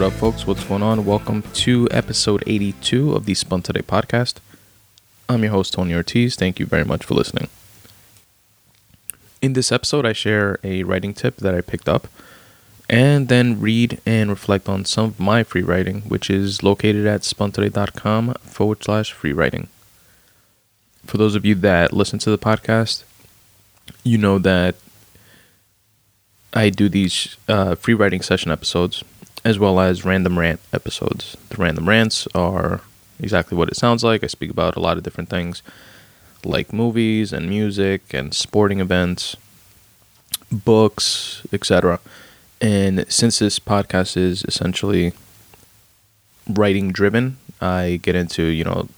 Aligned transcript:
What 0.00 0.14
up, 0.14 0.18
folks? 0.18 0.46
What's 0.46 0.64
going 0.64 0.82
on? 0.82 1.04
Welcome 1.04 1.42
to 1.52 1.86
episode 1.90 2.42
82 2.46 3.12
of 3.12 3.26
the 3.26 3.34
Spun 3.34 3.60
Today 3.60 3.82
podcast. 3.82 4.36
I'm 5.28 5.42
your 5.42 5.52
host, 5.52 5.74
Tony 5.74 5.92
Ortiz. 5.92 6.36
Thank 6.36 6.58
you 6.58 6.64
very 6.64 6.86
much 6.86 7.04
for 7.04 7.12
listening. 7.12 7.50
In 9.42 9.52
this 9.52 9.70
episode, 9.70 10.06
I 10.06 10.14
share 10.14 10.58
a 10.64 10.84
writing 10.84 11.12
tip 11.12 11.36
that 11.36 11.54
I 11.54 11.60
picked 11.60 11.86
up 11.86 12.08
and 12.88 13.28
then 13.28 13.60
read 13.60 14.00
and 14.06 14.30
reflect 14.30 14.70
on 14.70 14.86
some 14.86 15.04
of 15.04 15.20
my 15.20 15.44
free 15.44 15.62
writing, 15.62 16.00
which 16.08 16.30
is 16.30 16.62
located 16.62 17.04
at 17.06 17.20
spuntoday.com 17.20 18.32
forward 18.40 18.82
slash 18.82 19.12
free 19.12 19.34
writing. 19.34 19.68
For 21.04 21.18
those 21.18 21.34
of 21.34 21.44
you 21.44 21.54
that 21.56 21.92
listen 21.92 22.18
to 22.20 22.30
the 22.30 22.38
podcast, 22.38 23.04
you 24.02 24.16
know 24.16 24.38
that 24.38 24.76
I 26.54 26.70
do 26.70 26.88
these 26.88 27.36
uh, 27.48 27.74
free 27.74 27.92
writing 27.92 28.22
session 28.22 28.50
episodes 28.50 29.04
as 29.44 29.58
well 29.58 29.80
as 29.80 30.04
random 30.04 30.38
rant 30.38 30.60
episodes. 30.72 31.36
The 31.48 31.56
random 31.56 31.88
rants 31.88 32.26
are 32.34 32.80
exactly 33.18 33.56
what 33.56 33.68
it 33.68 33.76
sounds 33.76 34.04
like. 34.04 34.22
I 34.22 34.26
speak 34.26 34.50
about 34.50 34.76
a 34.76 34.80
lot 34.80 34.96
of 34.96 35.02
different 35.02 35.28
things 35.28 35.62
like 36.44 36.72
movies 36.72 37.32
and 37.32 37.48
music 37.48 38.14
and 38.14 38.32
sporting 38.34 38.80
events, 38.80 39.36
books, 40.50 41.46
etc. 41.52 42.00
And 42.60 43.04
since 43.08 43.38
this 43.38 43.58
podcast 43.58 44.16
is 44.16 44.44
essentially 44.44 45.12
writing 46.48 46.92
driven, 46.92 47.36
I 47.60 48.00
get 48.02 48.14
into, 48.14 48.44
you 48.44 48.64
know, 48.64 48.88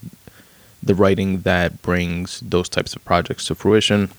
the 0.82 0.94
writing 0.94 1.42
that 1.42 1.82
brings 1.82 2.40
those 2.40 2.68
types 2.68 2.94
of 2.94 3.04
projects 3.04 3.46
to 3.46 3.54
fruition. 3.54 4.10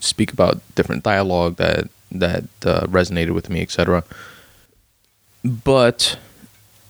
Speak 0.00 0.32
about 0.32 0.60
different 0.74 1.02
dialogue 1.02 1.56
that 1.56 1.88
that 2.12 2.44
uh, 2.64 2.86
resonated 2.86 3.34
with 3.34 3.50
me, 3.50 3.62
etc. 3.62 4.04
But 5.46 6.18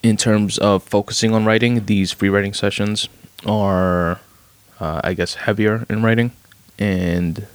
in 0.03 0.17
terms 0.17 0.57
of 0.57 0.83
focusing 0.83 1.35
on 1.35 1.45
writing, 1.45 1.85
these 1.85 2.11
free 2.13 2.31
writing 2.31 2.55
sessions 2.55 3.09
are, 3.45 4.21
uh, 4.81 5.01
I 5.05 5.13
guess, 5.13 5.35
heavier 5.35 5.85
in 5.91 6.03
writing 6.03 6.33
and 6.79 7.47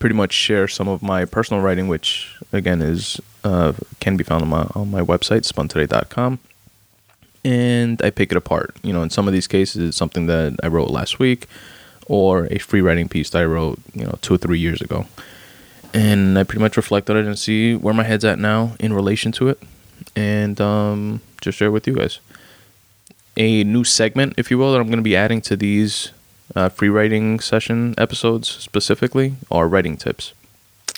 pretty 0.00 0.14
much 0.14 0.32
share 0.32 0.66
some 0.66 0.88
of 0.88 1.02
my 1.02 1.24
personal 1.24 1.62
writing, 1.62 1.86
which 1.86 2.34
again 2.52 2.82
is 2.82 3.20
uh, 3.44 3.74
can 4.00 4.16
be 4.16 4.24
found 4.24 4.42
on 4.42 4.48
my 4.48 4.66
on 4.74 4.90
my 4.90 5.00
website 5.02 5.50
spuntoday.com. 5.50 6.40
And 7.44 8.02
I 8.02 8.10
pick 8.10 8.32
it 8.32 8.36
apart. 8.36 8.74
You 8.82 8.92
know, 8.92 9.02
in 9.02 9.10
some 9.10 9.28
of 9.28 9.34
these 9.34 9.46
cases, 9.46 9.88
it's 9.88 9.96
something 9.96 10.26
that 10.26 10.56
I 10.64 10.66
wrote 10.66 10.90
last 10.90 11.20
week, 11.20 11.46
or 12.06 12.48
a 12.50 12.58
free 12.58 12.80
writing 12.80 13.08
piece 13.08 13.30
that 13.30 13.42
I 13.42 13.44
wrote, 13.44 13.78
you 13.94 14.04
know, 14.04 14.18
two 14.20 14.34
or 14.34 14.38
three 14.38 14.58
years 14.58 14.80
ago. 14.80 15.06
And 15.92 16.36
I 16.36 16.42
pretty 16.42 16.62
much 16.62 16.76
reflect 16.76 17.08
on 17.08 17.16
it 17.16 17.24
and 17.24 17.38
see 17.38 17.76
where 17.76 17.94
my 17.94 18.02
head's 18.02 18.24
at 18.24 18.40
now 18.40 18.74
in 18.80 18.92
relation 18.92 19.30
to 19.32 19.48
it 19.48 19.62
and 20.16 20.60
um, 20.60 21.20
just 21.40 21.58
share 21.58 21.70
with 21.70 21.86
you 21.86 21.94
guys. 21.94 22.18
A 23.36 23.64
new 23.64 23.84
segment, 23.84 24.34
if 24.36 24.50
you 24.50 24.58
will, 24.58 24.72
that 24.72 24.80
I'm 24.80 24.86
going 24.86 24.98
to 24.98 25.02
be 25.02 25.16
adding 25.16 25.40
to 25.42 25.56
these 25.56 26.12
uh, 26.54 26.68
free 26.68 26.88
writing 26.88 27.40
session 27.40 27.94
episodes 27.98 28.48
specifically 28.48 29.34
are 29.50 29.68
writing 29.68 29.96
tips. 29.96 30.32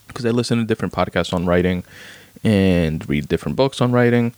Because 0.07 0.27
I 0.27 0.31
listen 0.31 0.59
to 0.59 0.65
different 0.65 0.95
podcasts 0.95 1.33
on 1.33 1.47
writing 1.47 1.85
and 2.45 3.09
read 3.09 3.29
different 3.29 3.57
books 3.57 3.81
on 3.81 3.93
writing. 3.93 4.35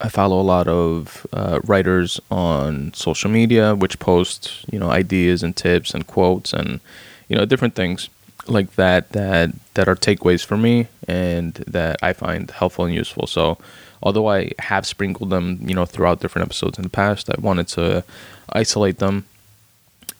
I 0.00 0.08
follow 0.08 0.40
a 0.40 0.42
lot 0.42 0.68
of 0.68 1.26
uh, 1.32 1.60
writers 1.64 2.20
on 2.30 2.92
social 2.94 3.30
media, 3.30 3.74
which 3.74 3.98
post 3.98 4.64
you 4.70 4.78
know 4.78 4.90
ideas 4.90 5.42
and 5.42 5.56
tips 5.56 5.94
and 5.94 6.06
quotes 6.06 6.52
and 6.52 6.80
you 7.28 7.36
know 7.36 7.46
different 7.46 7.74
things 7.74 8.08
like 8.46 8.74
that 8.76 9.10
that 9.10 9.50
that 9.74 9.88
are 9.88 9.96
takeaways 9.96 10.44
for 10.44 10.56
me 10.56 10.88
and 11.08 11.54
that 11.66 11.96
I 12.02 12.12
find 12.12 12.50
helpful 12.50 12.84
and 12.84 12.94
useful. 12.94 13.26
So, 13.26 13.58
although 14.02 14.28
I 14.28 14.52
have 14.58 14.86
sprinkled 14.86 15.30
them, 15.30 15.58
you 15.62 15.74
know, 15.74 15.86
throughout 15.86 16.20
different 16.20 16.46
episodes 16.46 16.78
in 16.78 16.82
the 16.82 16.90
past, 16.90 17.30
I 17.30 17.34
wanted 17.40 17.68
to 17.68 18.04
isolate 18.50 18.98
them. 18.98 19.24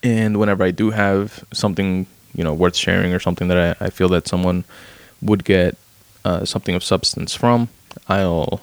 And 0.03 0.39
whenever 0.39 0.65
I 0.65 0.71
do 0.71 0.91
have 0.91 1.45
something, 1.53 2.07
you 2.35 2.45
know, 2.45 2.55
worth 2.55 2.77
sharing 2.77 3.13
or 3.13 3.21
something 3.21 3.49
that 3.49 3.77
I, 3.81 3.87
I 3.87 3.91
feel 3.91 4.09
that 4.11 4.29
someone 4.29 4.65
would 5.23 5.45
get 5.45 5.77
uh, 6.25 6.45
something 6.45 6.75
of 6.75 6.85
substance 6.85 7.35
from, 7.35 7.69
I'll 8.09 8.61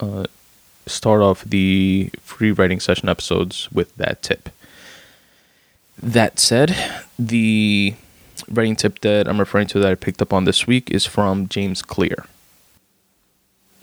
uh, 0.00 0.24
start 0.86 1.22
off 1.22 1.44
the 1.44 2.10
free 2.22 2.52
writing 2.52 2.80
session 2.80 3.08
episodes 3.08 3.70
with 3.72 3.94
that 3.96 4.22
tip. 4.22 4.48
That 6.02 6.38
said, 6.38 6.76
the 7.18 7.94
writing 8.50 8.76
tip 8.76 9.00
that 9.00 9.28
I'm 9.28 9.38
referring 9.38 9.66
to 9.68 9.78
that 9.80 9.90
I 9.90 9.94
picked 9.94 10.22
up 10.22 10.32
on 10.32 10.44
this 10.44 10.66
week 10.66 10.90
is 10.90 11.06
from 11.06 11.48
James 11.48 11.82
Clear. 11.82 12.26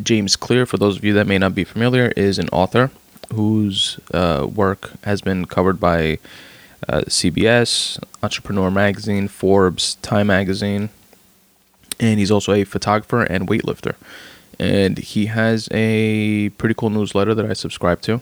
James 0.01 0.35
Clear, 0.35 0.65
for 0.65 0.77
those 0.77 0.97
of 0.97 1.03
you 1.03 1.13
that 1.13 1.27
may 1.27 1.37
not 1.37 1.55
be 1.55 1.63
familiar, 1.63 2.11
is 2.15 2.39
an 2.39 2.49
author 2.49 2.91
whose 3.33 3.99
uh, 4.13 4.47
work 4.53 4.91
has 5.03 5.21
been 5.21 5.45
covered 5.45 5.79
by 5.79 6.19
uh, 6.89 7.01
CBS, 7.01 8.01
Entrepreneur 8.21 8.69
Magazine, 8.69 9.27
Forbes, 9.27 9.95
Time 9.95 10.27
Magazine, 10.27 10.89
and 11.99 12.19
he's 12.19 12.31
also 12.31 12.53
a 12.53 12.63
photographer 12.63 13.23
and 13.23 13.47
weightlifter. 13.47 13.95
And 14.59 14.97
he 14.97 15.27
has 15.27 15.67
a 15.71 16.49
pretty 16.57 16.75
cool 16.75 16.89
newsletter 16.89 17.33
that 17.33 17.45
I 17.45 17.53
subscribe 17.53 18.01
to, 18.01 18.21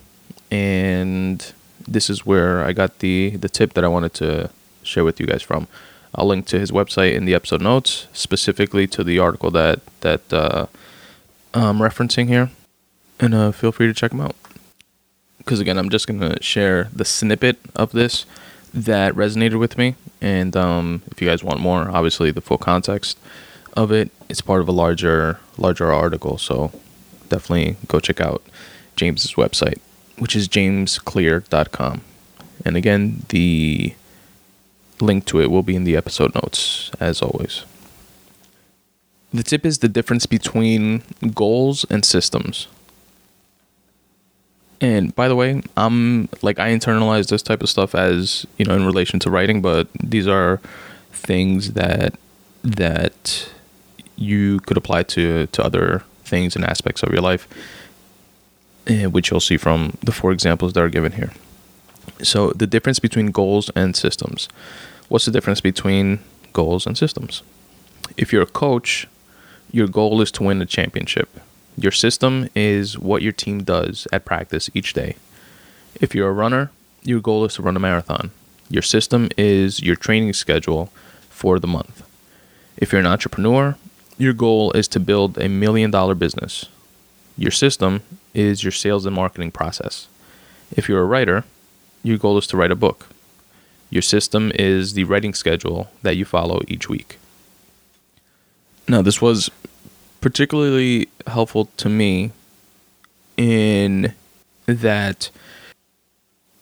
and 0.49 1.51
this 1.87 2.09
is 2.09 2.25
where 2.25 2.63
I 2.63 2.71
got 2.73 2.99
the 2.99 3.31
the 3.31 3.49
tip 3.49 3.73
that 3.73 3.83
I 3.83 3.87
wanted 3.87 4.13
to 4.15 4.49
share 4.83 5.03
with 5.03 5.19
you 5.19 5.25
guys 5.25 5.41
from. 5.41 5.67
I'll 6.13 6.27
link 6.27 6.45
to 6.47 6.59
his 6.59 6.71
website 6.71 7.13
in 7.13 7.25
the 7.25 7.33
episode 7.33 7.61
notes, 7.61 8.07
specifically 8.13 8.87
to 8.87 9.03
the 9.03 9.19
article 9.19 9.51
that 9.51 9.79
that 10.01 10.33
uh, 10.33 10.67
I'm 11.53 11.79
referencing 11.79 12.27
here, 12.27 12.51
and 13.19 13.33
uh, 13.33 13.51
feel 13.51 13.71
free 13.71 13.87
to 13.87 13.93
check 13.93 14.11
him 14.11 14.21
out. 14.21 14.35
Because 15.37 15.59
again, 15.59 15.77
I'm 15.77 15.89
just 15.89 16.07
gonna 16.07 16.41
share 16.41 16.89
the 16.93 17.05
snippet 17.05 17.57
of 17.75 17.91
this 17.91 18.25
that 18.73 19.13
resonated 19.13 19.59
with 19.59 19.77
me, 19.77 19.95
and 20.21 20.55
um, 20.55 21.01
if 21.11 21.21
you 21.21 21.27
guys 21.27 21.43
want 21.43 21.59
more, 21.59 21.89
obviously 21.89 22.31
the 22.31 22.41
full 22.41 22.57
context 22.57 23.17
of 23.73 23.91
it, 23.91 24.11
it's 24.29 24.41
part 24.41 24.61
of 24.61 24.67
a 24.67 24.73
larger 24.73 25.39
larger 25.57 25.91
article. 25.91 26.37
So 26.37 26.71
definitely 27.29 27.77
go 27.87 27.99
check 27.99 28.19
out 28.19 28.43
James's 28.95 29.33
website, 29.35 29.79
which 30.17 30.35
is 30.35 30.47
jamesclear.com. 30.47 32.01
And 32.65 32.77
again, 32.77 33.23
the 33.29 33.95
link 35.01 35.25
to 35.25 35.41
it 35.41 35.51
will 35.51 35.63
be 35.63 35.75
in 35.75 35.83
the 35.83 35.95
episode 35.95 36.33
notes, 36.35 36.91
as 36.99 37.21
always. 37.21 37.65
The 39.33 39.43
tip 39.43 39.65
is 39.65 39.79
the 39.79 39.87
difference 39.87 40.25
between 40.25 41.03
goals 41.33 41.85
and 41.89 42.03
systems. 42.03 42.67
And 44.81 45.15
by 45.15 45.27
the 45.27 45.35
way, 45.35 45.61
I'm 45.77 46.27
like 46.41 46.59
I 46.59 46.71
internalize 46.71 47.29
this 47.29 47.43
type 47.43 47.61
of 47.61 47.69
stuff 47.69 47.93
as, 47.93 48.45
you 48.57 48.65
know, 48.65 48.75
in 48.75 48.85
relation 48.85 49.19
to 49.19 49.29
writing, 49.29 49.61
but 49.61 49.87
these 50.03 50.27
are 50.27 50.59
things 51.11 51.73
that 51.73 52.15
that 52.63 53.51
you 54.15 54.59
could 54.61 54.77
apply 54.77 55.03
to 55.03 55.47
to 55.47 55.63
other 55.63 56.03
things 56.23 56.55
and 56.55 56.65
aspects 56.65 57.03
of 57.03 57.11
your 57.11 57.21
life, 57.21 57.47
eh, 58.87 59.05
which 59.05 59.29
you'll 59.29 59.39
see 59.39 59.57
from 59.57 59.97
the 60.01 60.11
four 60.11 60.31
examples 60.31 60.73
that 60.73 60.81
are 60.83 60.89
given 60.89 61.11
here. 61.13 61.31
So, 62.23 62.51
the 62.51 62.67
difference 62.67 62.99
between 62.99 63.27
goals 63.27 63.69
and 63.75 63.95
systems. 63.95 64.49
What's 65.11 65.25
the 65.25 65.31
difference 65.31 65.59
between 65.59 66.19
goals 66.53 66.87
and 66.87 66.97
systems? 66.97 67.43
If 68.15 68.31
you're 68.31 68.43
a 68.43 68.45
coach, 68.45 69.09
your 69.69 69.87
goal 69.89 70.21
is 70.21 70.31
to 70.31 70.43
win 70.43 70.61
a 70.61 70.65
championship. 70.65 71.27
Your 71.75 71.91
system 71.91 72.47
is 72.55 72.97
what 72.97 73.21
your 73.21 73.33
team 73.33 73.61
does 73.61 74.07
at 74.13 74.23
practice 74.23 74.69
each 74.73 74.93
day. 74.93 75.17
If 75.95 76.15
you're 76.15 76.29
a 76.29 76.31
runner, 76.31 76.71
your 77.03 77.19
goal 77.19 77.43
is 77.43 77.55
to 77.55 77.61
run 77.61 77.75
a 77.75 77.79
marathon. 77.81 78.31
Your 78.69 78.81
system 78.81 79.27
is 79.37 79.81
your 79.81 79.97
training 79.97 80.31
schedule 80.31 80.93
for 81.29 81.59
the 81.59 81.67
month. 81.67 82.07
If 82.77 82.93
you're 82.93 83.01
an 83.01 83.05
entrepreneur, 83.05 83.75
your 84.17 84.31
goal 84.31 84.71
is 84.71 84.87
to 84.87 84.99
build 85.01 85.37
a 85.37 85.49
million 85.49 85.91
dollar 85.91 86.15
business. 86.15 86.67
Your 87.37 87.51
system 87.51 88.01
is 88.33 88.63
your 88.63 88.71
sales 88.71 89.05
and 89.05 89.13
marketing 89.13 89.51
process. 89.51 90.07
If 90.71 90.87
you're 90.87 91.01
a 91.01 91.05
writer, 91.13 91.43
your 92.01 92.17
goal 92.17 92.37
is 92.37 92.47
to 92.47 92.55
write 92.55 92.71
a 92.71 92.77
book. 92.77 93.09
Your 93.91 94.01
system 94.01 94.51
is 94.55 94.93
the 94.93 95.03
writing 95.03 95.33
schedule 95.33 95.91
that 96.01 96.15
you 96.15 96.25
follow 96.25 96.61
each 96.67 96.89
week. 96.89 97.19
Now, 98.87 99.01
this 99.01 99.21
was 99.21 99.51
particularly 100.21 101.09
helpful 101.27 101.65
to 101.77 101.89
me 101.89 102.31
in 103.37 104.13
that 104.65 105.29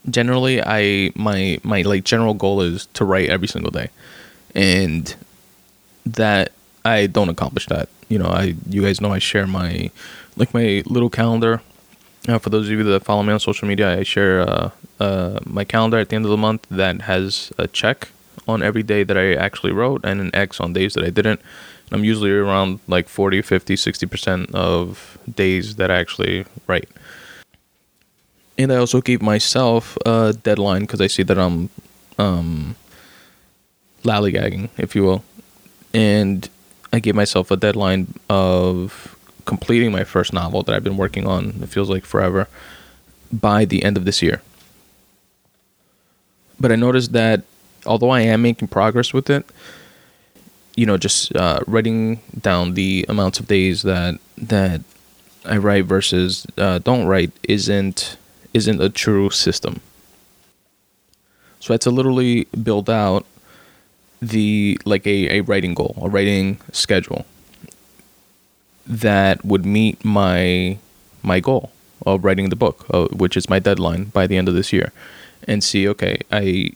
generally 0.10 0.62
I 0.62 1.12
my 1.16 1.60
my 1.64 1.84
like 1.84 2.04
general 2.04 2.34
goal 2.34 2.62
is 2.62 2.88
to 2.94 3.06
write 3.06 3.30
every 3.30 3.48
single 3.48 3.72
day. 3.72 3.90
And 4.56 5.16
that 6.06 6.52
I 6.84 7.06
don't 7.06 7.30
accomplish 7.30 7.68
that. 7.68 7.90
You 8.08 8.18
know, 8.18 8.30
I 8.30 8.56
you 8.68 8.82
guys 8.82 9.00
know 9.02 9.14
I 9.14 9.20
share 9.20 9.46
my 9.46 9.92
like 10.36 10.54
my 10.54 10.84
little 10.88 11.10
calendar 11.10 11.62
uh, 12.28 12.40
for 12.40 12.50
those 12.50 12.68
of 12.68 12.72
you 12.72 12.84
that 12.84 13.04
follow 13.04 13.24
me 13.24 13.34
on 13.34 13.40
social 13.40 13.68
media, 13.68 13.98
I 13.98 14.04
share 14.04 14.42
uh, 14.42 14.72
uh, 15.00 15.40
my 15.46 15.64
calendar 15.64 15.98
at 15.98 16.10
the 16.10 16.16
end 16.16 16.26
of 16.26 16.32
the 16.32 16.38
month 16.38 16.68
that 16.70 17.02
has 17.02 17.52
a 17.58 17.68
check 17.68 18.10
on 18.48 18.62
every 18.62 18.84
day 18.84 19.04
that 19.04 19.18
I 19.18 19.34
actually 19.34 19.72
wrote 19.72 20.02
and 20.04 20.20
an 20.20 20.32
X 20.34 20.60
on 20.60 20.74
days 20.74 20.94
that 20.96 21.04
I 21.04 21.10
didn't. 21.10 21.40
I'm 21.92 22.04
usually 22.04 22.32
around 22.32 22.80
like 22.88 23.08
40, 23.08 23.42
50, 23.42 23.76
60% 23.76 24.54
of 24.54 25.18
days 25.34 25.76
that 25.78 25.90
I 25.90 25.98
actually 25.98 26.46
write. 26.68 26.90
And 28.58 28.72
I 28.72 28.76
also 28.76 29.02
gave 29.02 29.22
myself 29.22 29.98
a 30.06 30.34
deadline 30.34 30.82
because 30.82 31.02
I 31.02 31.08
see 31.08 31.24
that 31.24 31.40
I'm 31.40 31.70
um, 32.18 32.76
lollygagging, 34.04 34.70
if 34.78 34.96
you 34.96 35.04
will. 35.04 35.24
And 35.94 36.48
I 36.92 37.00
gave 37.00 37.16
myself 37.16 37.52
a 37.52 37.58
deadline 37.58 38.14
of 38.30 39.16
completing 39.50 39.92
my 39.92 40.04
first 40.04 40.32
novel 40.32 40.62
that 40.62 40.76
I've 40.76 40.84
been 40.84 40.96
working 40.96 41.26
on, 41.26 41.56
it 41.64 41.70
feels 41.70 41.90
like 41.90 42.06
forever, 42.06 42.48
by 43.34 43.66
the 43.66 43.84
end 43.84 43.98
of 43.98 44.06
this 44.06 44.22
year. 44.22 44.44
But 46.60 46.72
I 46.72 46.76
noticed 46.76 47.14
that 47.14 47.42
although 47.84 48.12
I 48.12 48.22
am 48.22 48.44
making 48.44 48.68
progress 48.68 49.12
with 49.12 49.28
it, 49.28 49.44
you 50.76 50.86
know, 50.86 50.98
just 50.98 51.36
uh, 51.36 51.62
writing 51.66 52.22
down 52.40 52.76
the 52.76 53.06
amounts 53.10 53.40
of 53.40 53.48
days 53.48 53.82
that 53.82 54.20
that 54.38 54.82
I 55.46 55.58
write 55.58 55.86
versus 55.86 56.46
uh, 56.58 56.78
don't 56.80 57.08
write 57.08 57.32
isn't 57.44 58.18
isn't 58.54 58.80
a 58.80 58.90
true 58.90 59.32
system. 59.32 59.82
So 61.60 61.72
I 61.72 61.74
had 61.74 61.82
to 61.82 61.92
literally 61.92 62.48
build 62.68 62.88
out 62.88 63.26
the 64.22 64.80
like 64.86 65.08
a, 65.08 65.38
a 65.38 65.42
writing 65.42 65.74
goal, 65.74 65.98
a 66.02 66.08
writing 66.08 66.60
schedule 66.72 67.26
that 68.90 69.46
would 69.46 69.66
meet 69.66 70.04
my 70.04 70.78
my 71.22 71.40
goal 71.40 71.72
of 72.06 72.24
writing 72.24 72.50
the 72.50 72.56
book, 72.56 72.86
uh, 72.92 73.08
which 73.08 73.38
is 73.38 73.50
my 73.50 73.60
deadline 73.60 74.06
by 74.06 74.26
the 74.26 74.36
end 74.36 74.48
of 74.50 74.56
this 74.56 74.74
year, 74.74 74.92
and 75.48 75.64
see 75.64 75.88
okay, 75.88 76.18
I 76.32 76.72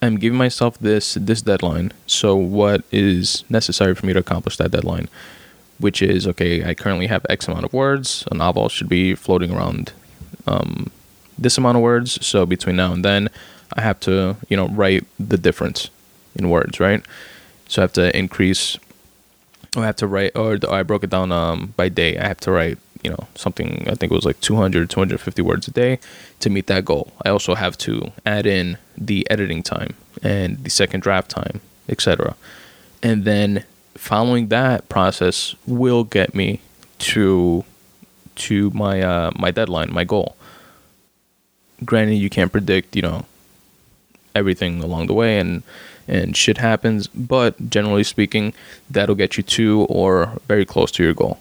I'm 0.00 0.16
giving 0.16 0.38
myself 0.38 0.78
this 0.78 1.14
this 1.14 1.42
deadline. 1.42 1.92
So 2.06 2.36
what 2.36 2.84
is 2.92 3.44
necessary 3.48 3.94
for 3.94 4.06
me 4.06 4.12
to 4.12 4.20
accomplish 4.20 4.56
that 4.58 4.70
deadline? 4.70 5.08
Which 5.78 6.02
is 6.02 6.26
okay. 6.28 6.64
I 6.64 6.74
currently 6.74 7.08
have 7.08 7.26
X 7.28 7.48
amount 7.48 7.64
of 7.64 7.72
words. 7.72 8.24
A 8.30 8.34
novel 8.34 8.68
should 8.68 8.88
be 8.88 9.14
floating 9.14 9.50
around 9.50 9.92
um, 10.46 10.90
this 11.36 11.58
amount 11.58 11.76
of 11.76 11.82
words. 11.82 12.24
So 12.24 12.46
between 12.46 12.76
now 12.76 12.92
and 12.92 13.04
then, 13.04 13.28
I 13.72 13.80
have 13.80 13.98
to 14.00 14.36
you 14.48 14.56
know 14.56 14.68
write 14.68 15.04
the 15.18 15.38
difference 15.38 15.90
in 16.36 16.50
words, 16.50 16.78
right? 16.78 17.02
So 17.68 17.82
I 17.82 17.84
have 17.84 17.92
to 17.94 18.16
increase. 18.16 18.78
I 19.82 19.86
have 19.86 19.96
to 19.96 20.06
write, 20.06 20.32
or 20.36 20.58
I 20.70 20.82
broke 20.82 21.04
it 21.04 21.10
down 21.10 21.32
um, 21.32 21.74
by 21.76 21.88
day. 21.88 22.16
I 22.18 22.28
have 22.28 22.40
to 22.40 22.52
write, 22.52 22.78
you 23.02 23.10
know, 23.10 23.26
something. 23.34 23.86
I 23.88 23.94
think 23.94 24.12
it 24.12 24.14
was 24.14 24.24
like 24.24 24.40
200, 24.40 24.88
250 24.90 25.42
words 25.42 25.68
a 25.68 25.70
day 25.70 25.98
to 26.40 26.50
meet 26.50 26.66
that 26.68 26.84
goal. 26.84 27.12
I 27.24 27.30
also 27.30 27.54
have 27.54 27.76
to 27.78 28.12
add 28.24 28.46
in 28.46 28.78
the 28.96 29.26
editing 29.30 29.62
time 29.62 29.94
and 30.22 30.62
the 30.62 30.70
second 30.70 31.00
draft 31.00 31.30
time, 31.30 31.60
etc. 31.88 32.36
And 33.02 33.24
then 33.24 33.64
following 33.94 34.48
that 34.48 34.88
process 34.88 35.54
will 35.66 36.04
get 36.04 36.34
me 36.34 36.60
to 36.98 37.64
to 38.36 38.70
my 38.70 39.00
uh, 39.02 39.30
my 39.36 39.50
deadline, 39.50 39.92
my 39.92 40.04
goal. 40.04 40.36
Granted, 41.84 42.14
you 42.14 42.30
can't 42.30 42.50
predict, 42.52 42.96
you 42.96 43.02
know, 43.02 43.26
everything 44.34 44.82
along 44.82 45.06
the 45.06 45.14
way, 45.14 45.38
and 45.38 45.62
and 46.06 46.36
shit 46.36 46.58
happens. 46.58 47.06
But 47.08 47.70
generally 47.70 48.04
speaking, 48.04 48.52
that'll 48.90 49.14
get 49.14 49.36
you 49.36 49.42
to 49.42 49.86
or 49.88 50.38
very 50.46 50.64
close 50.64 50.90
to 50.92 51.02
your 51.02 51.14
goal. 51.14 51.38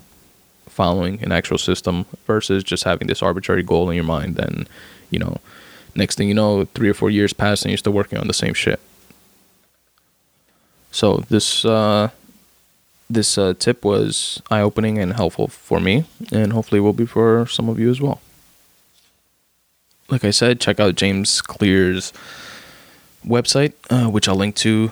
Following 0.68 1.21
an 1.21 1.31
actual 1.31 1.57
system 1.57 2.06
versus 2.25 2.63
just 2.63 2.83
having 2.83 3.07
this 3.07 3.21
arbitrary 3.21 3.63
goal 3.63 3.89
in 3.89 3.95
your 3.95 4.06
mind, 4.06 4.36
then 4.36 4.68
you 5.10 5.19
know, 5.19 5.38
next 5.95 6.15
thing 6.15 6.27
you 6.27 6.33
know, 6.33 6.65
three 6.74 6.89
or 6.89 6.94
four 6.94 7.10
years 7.10 7.33
pass 7.33 7.62
and 7.62 7.71
you're 7.71 7.77
still 7.77 7.94
working 7.94 8.18
on 8.18 8.27
the 8.27 8.33
same 8.33 8.54
shit. 8.54 8.80
So 10.92 11.18
this 11.30 11.65
uh, 11.65 12.10
this 13.10 13.38
uh, 13.38 13.54
tip 13.57 13.83
was 13.83 14.42
eye 14.50 14.62
opening 14.62 14.98
and 14.98 15.13
helpful 15.13 15.48
for 15.48 15.80
me, 15.80 16.06
and 16.31 16.54
hopefully 16.54 16.80
will 16.80 16.94
be 16.94 17.06
for 17.06 17.45
some 17.48 17.69
of 17.69 17.80
you 17.80 17.89
as 17.89 18.01
well. 18.01 18.21
Like 20.10 20.24
I 20.24 20.31
said, 20.31 20.60
check 20.60 20.80
out 20.80 20.95
James 20.95 21.42
Clear's 21.42 22.13
website, 23.25 23.74
uh, 23.90 24.10
which 24.10 24.28
I'll 24.28 24.36
link 24.36 24.56
to 24.58 24.92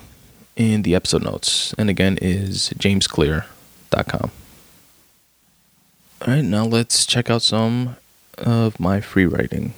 in 0.56 0.82
the 0.84 0.96
episode 0.96 1.24
notes. 1.24 1.74
And 1.78 1.90
again, 1.90 2.18
is 2.22 2.70
jamesclear.com. 2.78 4.32
All 6.22 6.34
right, 6.34 6.44
now 6.44 6.66
let's 6.66 7.06
check 7.06 7.30
out 7.30 7.42
some 7.42 7.96
of 8.38 8.80
my 8.80 9.02
free 9.02 9.26
writing. 9.26 9.74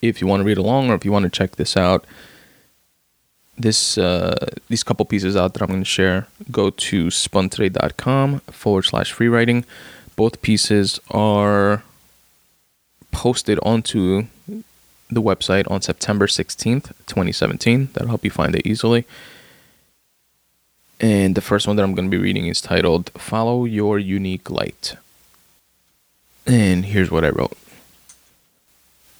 If 0.00 0.20
you 0.20 0.26
want 0.26 0.40
to 0.40 0.44
read 0.44 0.58
along 0.58 0.90
or 0.90 0.94
if 0.94 1.04
you 1.04 1.12
want 1.12 1.24
to 1.24 1.30
check 1.30 1.56
this 1.56 1.76
out, 1.76 2.06
this 3.58 3.98
uh, 3.98 4.50
these 4.68 4.82
couple 4.82 5.04
pieces 5.04 5.36
out 5.36 5.52
that 5.54 5.62
I'm 5.62 5.68
going 5.68 5.80
to 5.80 5.84
share, 5.84 6.26
go 6.50 6.70
to 6.70 7.06
spuntoday.com 7.06 8.40
forward 8.40 8.82
slash 8.84 9.12
free 9.12 9.28
writing. 9.28 9.64
Both 10.16 10.42
pieces 10.42 11.00
are 11.10 11.82
posted 13.10 13.58
onto 13.62 14.26
the 15.14 15.22
website 15.22 15.70
on 15.70 15.82
September 15.82 16.26
16th, 16.26 16.88
2017. 17.06 17.90
That'll 17.92 18.08
help 18.08 18.24
you 18.24 18.30
find 18.30 18.54
it 18.54 18.66
easily. 18.66 19.04
And 21.00 21.34
the 21.34 21.40
first 21.40 21.66
one 21.66 21.76
that 21.76 21.82
I'm 21.82 21.94
going 21.94 22.10
to 22.10 22.16
be 22.16 22.22
reading 22.22 22.46
is 22.46 22.60
titled 22.60 23.10
Follow 23.16 23.64
Your 23.64 23.98
Unique 23.98 24.50
Light. 24.50 24.94
And 26.46 26.86
here's 26.86 27.10
what 27.10 27.24
I 27.24 27.30
wrote 27.30 27.56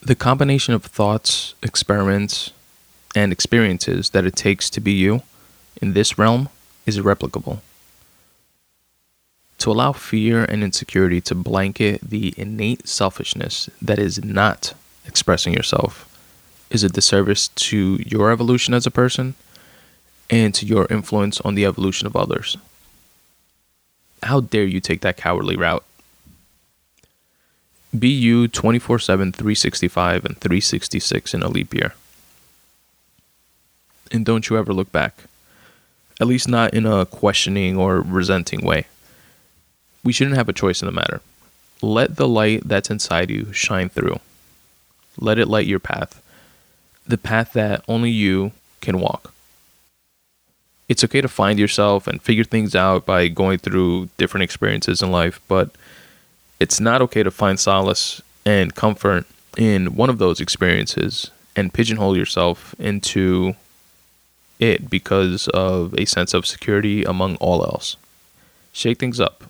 The 0.01 0.15
combination 0.15 0.73
of 0.73 0.85
thoughts, 0.85 1.55
experiments, 1.61 2.51
and 3.15 3.31
experiences 3.31 4.11
that 4.11 4.25
it 4.25 4.35
takes 4.35 4.69
to 4.71 4.81
be 4.81 4.93
you 4.93 5.23
in 5.81 5.93
this 5.93 6.17
realm 6.17 6.49
is 6.85 6.97
irreplicable. 6.97 7.61
To 9.59 9.71
allow 9.71 9.93
fear 9.93 10.43
and 10.43 10.63
insecurity 10.63 11.21
to 11.21 11.35
blanket 11.35 12.01
the 12.01 12.33
innate 12.37 12.87
selfishness 12.87 13.69
that 13.81 13.99
is 13.99 14.23
not 14.23 14.73
expressing 15.05 15.53
yourself 15.53 16.09
is 16.73 16.83
it 16.83 16.91
a 16.91 16.93
disservice 16.93 17.49
to 17.49 17.99
your 18.05 18.31
evolution 18.31 18.73
as 18.73 18.87
a 18.87 18.91
person 18.91 19.35
and 20.29 20.53
to 20.55 20.65
your 20.65 20.87
influence 20.89 21.39
on 21.41 21.53
the 21.53 21.65
evolution 21.65 22.07
of 22.07 22.15
others. 22.15 22.57
How 24.23 24.39
dare 24.39 24.63
you 24.63 24.79
take 24.79 25.01
that 25.01 25.15
cowardly 25.15 25.55
route? 25.55 25.83
Be 27.97 28.09
you 28.09 28.47
24 28.47 28.97
7, 28.97 29.31
365, 29.31 30.25
and 30.25 30.37
366 30.37 31.33
in 31.35 31.43
a 31.43 31.47
leap 31.47 31.73
year. 31.73 31.93
And 34.11 34.25
don't 34.25 34.49
you 34.49 34.57
ever 34.57 34.73
look 34.73 34.91
back. 34.91 35.25
At 36.19 36.27
least 36.27 36.47
not 36.47 36.73
in 36.73 36.87
a 36.87 37.05
questioning 37.05 37.77
or 37.77 38.01
resenting 38.01 38.65
way. 38.65 38.87
We 40.03 40.13
shouldn't 40.13 40.37
have 40.37 40.49
a 40.49 40.53
choice 40.53 40.81
in 40.81 40.87
the 40.87 40.91
matter. 40.91 41.21
Let 41.81 42.15
the 42.15 42.27
light 42.27 42.63
that's 42.65 42.89
inside 42.89 43.29
you 43.29 43.53
shine 43.53 43.89
through. 43.89 44.19
Let 45.19 45.39
it 45.39 45.47
light 45.47 45.67
your 45.67 45.79
path, 45.79 46.21
the 47.07 47.17
path 47.17 47.53
that 47.53 47.83
only 47.87 48.09
you 48.09 48.51
can 48.81 48.99
walk. 48.99 49.33
It's 50.89 51.03
okay 51.03 51.21
to 51.21 51.27
find 51.27 51.57
yourself 51.57 52.07
and 52.07 52.21
figure 52.21 52.43
things 52.43 52.75
out 52.75 53.05
by 53.05 53.27
going 53.27 53.57
through 53.57 54.09
different 54.17 54.43
experiences 54.43 55.01
in 55.01 55.11
life, 55.11 55.39
but 55.47 55.71
it's 56.59 56.79
not 56.79 57.01
okay 57.01 57.23
to 57.23 57.31
find 57.31 57.59
solace 57.59 58.21
and 58.45 58.75
comfort 58.75 59.25
in 59.57 59.95
one 59.95 60.09
of 60.09 60.17
those 60.17 60.39
experiences 60.41 61.31
and 61.55 61.73
pigeonhole 61.73 62.17
yourself 62.17 62.75
into 62.79 63.55
it 64.59 64.89
because 64.89 65.47
of 65.49 65.93
a 65.97 66.05
sense 66.05 66.33
of 66.33 66.45
security 66.45 67.03
among 67.03 67.35
all 67.37 67.63
else. 67.63 67.95
Shake 68.71 68.99
things 68.99 69.19
up 69.19 69.43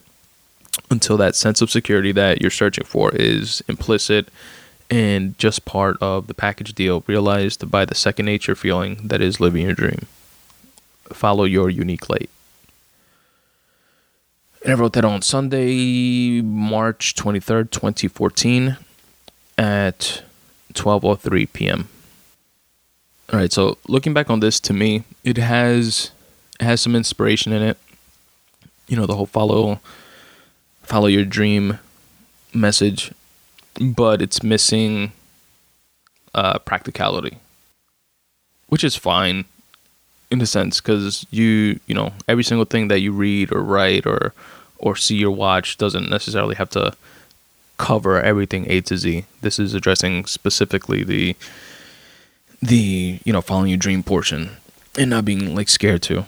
until 0.90 1.18
that 1.18 1.36
sense 1.36 1.62
of 1.62 1.70
security 1.72 2.12
that 2.12 2.42
you're 2.42 2.52
searching 2.52 2.86
for 2.86 3.12
is 3.16 3.64
implicit 3.68 4.28
and 4.90 5.38
just 5.38 5.66
part 5.66 5.98
of 6.02 6.28
the 6.28 6.34
package 6.34 6.74
deal 6.74 7.04
realized 7.08 7.70
by 7.70 7.86
the 7.86 7.96
second 7.96 8.26
nature 8.26 8.56
feeling 8.56 9.08
that 9.08 9.22
is 9.22 9.40
living 9.40 9.64
your 9.64 9.74
dream. 9.74 10.08
Follow 11.12 11.44
your 11.44 11.70
unique 11.70 12.10
light. 12.10 12.30
And 14.64 14.72
I 14.72 14.76
wrote 14.76 14.94
that 14.94 15.04
on 15.04 15.22
Sunday, 15.22 16.42
March 16.42 17.16
23rd, 17.16 17.72
2014 17.72 18.78
at 19.58 20.24
12:03 20.74 21.52
p.m. 21.52 21.90
All 23.32 23.40
right, 23.40 23.52
so 23.52 23.78
looking 23.88 24.14
back 24.14 24.30
on 24.30 24.40
this 24.40 24.60
to 24.62 24.74
me, 24.74 25.04
it 25.24 25.38
has 25.38 26.12
has 26.60 26.82
some 26.82 26.96
inspiration 26.96 27.52
in 27.52 27.62
it. 27.62 27.78
You 28.88 28.96
know, 28.96 29.06
the 29.06 29.16
whole 29.16 29.26
follow 29.26 29.80
follow 30.82 31.08
your 31.08 31.26
dream 31.26 31.80
message 32.54 33.12
but 33.80 34.22
it's 34.22 34.44
missing 34.44 35.12
uh, 36.34 36.60
practicality, 36.60 37.38
which 38.68 38.84
is 38.84 38.96
fine 38.96 39.46
in 40.32 40.42
a 40.42 40.46
sense 40.46 40.82
because 40.82 41.26
you 41.30 41.80
you 41.86 41.94
know 41.94 42.12
every 42.28 42.44
single 42.44 42.66
thing 42.66 42.88
that 42.88 43.02
you 43.02 43.12
read 43.12 43.52
or 43.54 43.62
write 43.62 44.06
or 44.06 44.34
or 44.80 44.96
see 44.96 45.24
or 45.24 45.32
watch 45.32 45.78
doesn't 45.78 46.10
necessarily 46.10 46.56
have 46.56 46.70
to 46.70 46.94
cover 47.78 48.22
everything 48.22 48.66
A 48.70 48.82
to 48.82 48.98
Z. 48.98 49.26
This 49.42 49.60
is 49.60 49.74
addressing 49.74 50.26
specifically 50.26 51.04
the 51.04 51.36
the 52.62 53.20
you 53.24 53.34
know 53.34 53.42
following 53.42 53.70
your 53.70 53.78
dream 53.78 54.04
portion. 54.04 54.52
and 54.98 55.10
not 55.10 55.26
being 55.26 55.56
like 55.56 55.70
scared 55.70 56.02
to. 56.04 56.26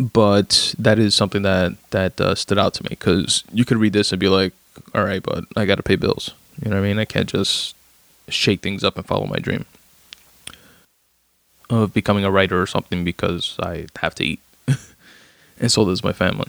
But 0.00 0.74
that 0.78 0.98
is 0.98 1.14
something 1.14 1.42
that 1.42 1.72
that 1.90 2.20
uh, 2.20 2.34
stood 2.34 2.58
out 2.58 2.74
to 2.74 2.84
me 2.84 2.88
because 2.90 3.42
you 3.52 3.64
could 3.64 3.78
read 3.78 3.92
this 3.92 4.12
and 4.12 4.20
be 4.20 4.28
like, 4.28 4.52
"All 4.94 5.04
right, 5.04 5.22
but 5.22 5.44
I 5.56 5.64
got 5.64 5.76
to 5.76 5.82
pay 5.82 5.96
bills." 5.96 6.32
You 6.62 6.70
know 6.70 6.76
what 6.76 6.84
I 6.84 6.88
mean? 6.88 6.98
I 6.98 7.04
can't 7.04 7.28
just 7.28 7.74
shake 8.28 8.60
things 8.60 8.84
up 8.84 8.96
and 8.96 9.06
follow 9.06 9.26
my 9.26 9.38
dream 9.38 9.64
of 11.70 11.94
becoming 11.94 12.24
a 12.24 12.30
writer 12.30 12.60
or 12.60 12.66
something 12.66 13.04
because 13.04 13.56
I 13.60 13.86
have 14.00 14.14
to 14.16 14.24
eat, 14.24 14.40
and 15.60 15.70
so 15.70 15.84
does 15.84 16.04
my 16.04 16.12
family, 16.12 16.48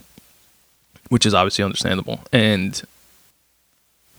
which 1.10 1.26
is 1.26 1.34
obviously 1.34 1.64
understandable. 1.64 2.22
And 2.32 2.82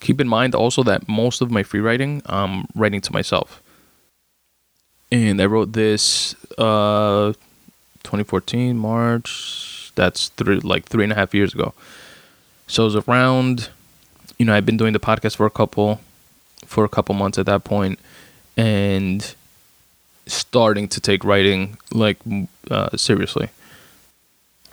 keep 0.00 0.20
in 0.20 0.28
mind 0.28 0.54
also 0.54 0.82
that 0.84 1.08
most 1.08 1.40
of 1.40 1.50
my 1.50 1.62
free 1.62 1.80
writing, 1.80 2.22
I'm 2.26 2.66
writing 2.74 3.00
to 3.02 3.12
myself 3.12 3.62
and 5.12 5.40
I 5.40 5.46
wrote 5.46 5.72
this 5.72 6.34
uh 6.58 7.32
2014 8.02 8.76
March. 8.76 9.92
That's 9.94 10.28
three 10.30 10.60
like 10.60 10.86
three 10.86 11.04
and 11.04 11.12
a 11.12 11.16
half 11.16 11.34
years 11.34 11.54
ago. 11.54 11.74
So 12.66 12.84
it 12.84 12.94
was 12.94 13.08
around, 13.08 13.70
you 14.40 14.46
know, 14.46 14.54
I've 14.54 14.64
been 14.64 14.78
doing 14.78 14.94
the 14.94 14.98
podcast 14.98 15.36
for 15.36 15.44
a 15.44 15.50
couple, 15.50 16.00
for 16.64 16.82
a 16.82 16.88
couple 16.88 17.14
months 17.14 17.36
at 17.36 17.44
that 17.44 17.62
point, 17.62 17.98
and 18.56 19.34
starting 20.26 20.88
to 20.88 20.98
take 20.98 21.24
writing 21.24 21.76
like 21.92 22.16
uh, 22.70 22.96
seriously. 22.96 23.50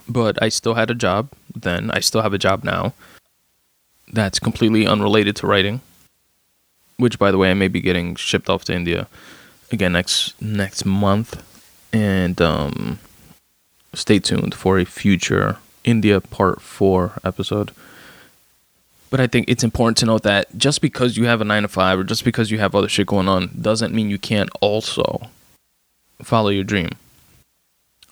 But 0.07 0.41
I 0.41 0.47
still 0.47 0.75
had 0.75 0.89
a 0.89 0.95
job 0.95 1.33
then. 1.53 1.91
I 1.91 1.99
still 1.99 2.21
have 2.21 2.33
a 2.33 2.37
job 2.37 2.63
now. 2.63 2.93
That's 4.09 4.39
completely 4.39 4.87
unrelated 4.87 5.35
to 5.37 5.47
writing. 5.47 5.81
Which, 6.95 7.19
by 7.19 7.29
the 7.29 7.37
way, 7.37 7.51
I 7.51 7.53
may 7.53 7.67
be 7.67 7.81
getting 7.81 8.15
shipped 8.15 8.49
off 8.49 8.63
to 8.65 8.73
India 8.73 9.09
again 9.69 9.91
next 9.91 10.41
next 10.41 10.85
month, 10.85 11.43
and 11.91 12.41
um, 12.41 12.99
stay 13.93 14.19
tuned 14.19 14.55
for 14.55 14.79
a 14.79 14.85
future 14.85 15.57
India 15.83 16.21
Part 16.21 16.61
Four 16.61 17.19
episode. 17.25 17.71
But 19.09 19.19
I 19.21 19.27
think 19.27 19.49
it's 19.49 19.63
important 19.63 19.97
to 19.97 20.05
note 20.05 20.23
that 20.23 20.57
just 20.57 20.81
because 20.81 21.17
you 21.17 21.25
have 21.25 21.39
a 21.39 21.45
nine 21.45 21.61
to 21.61 21.67
five 21.67 21.99
or 21.99 22.03
just 22.03 22.25
because 22.25 22.51
you 22.51 22.59
have 22.59 22.75
other 22.75 22.89
shit 22.89 23.07
going 23.07 23.27
on 23.27 23.51
doesn't 23.59 23.93
mean 23.93 24.09
you 24.09 24.17
can't 24.17 24.49
also 24.59 25.29
follow 26.21 26.49
your 26.49 26.63
dream. 26.63 26.89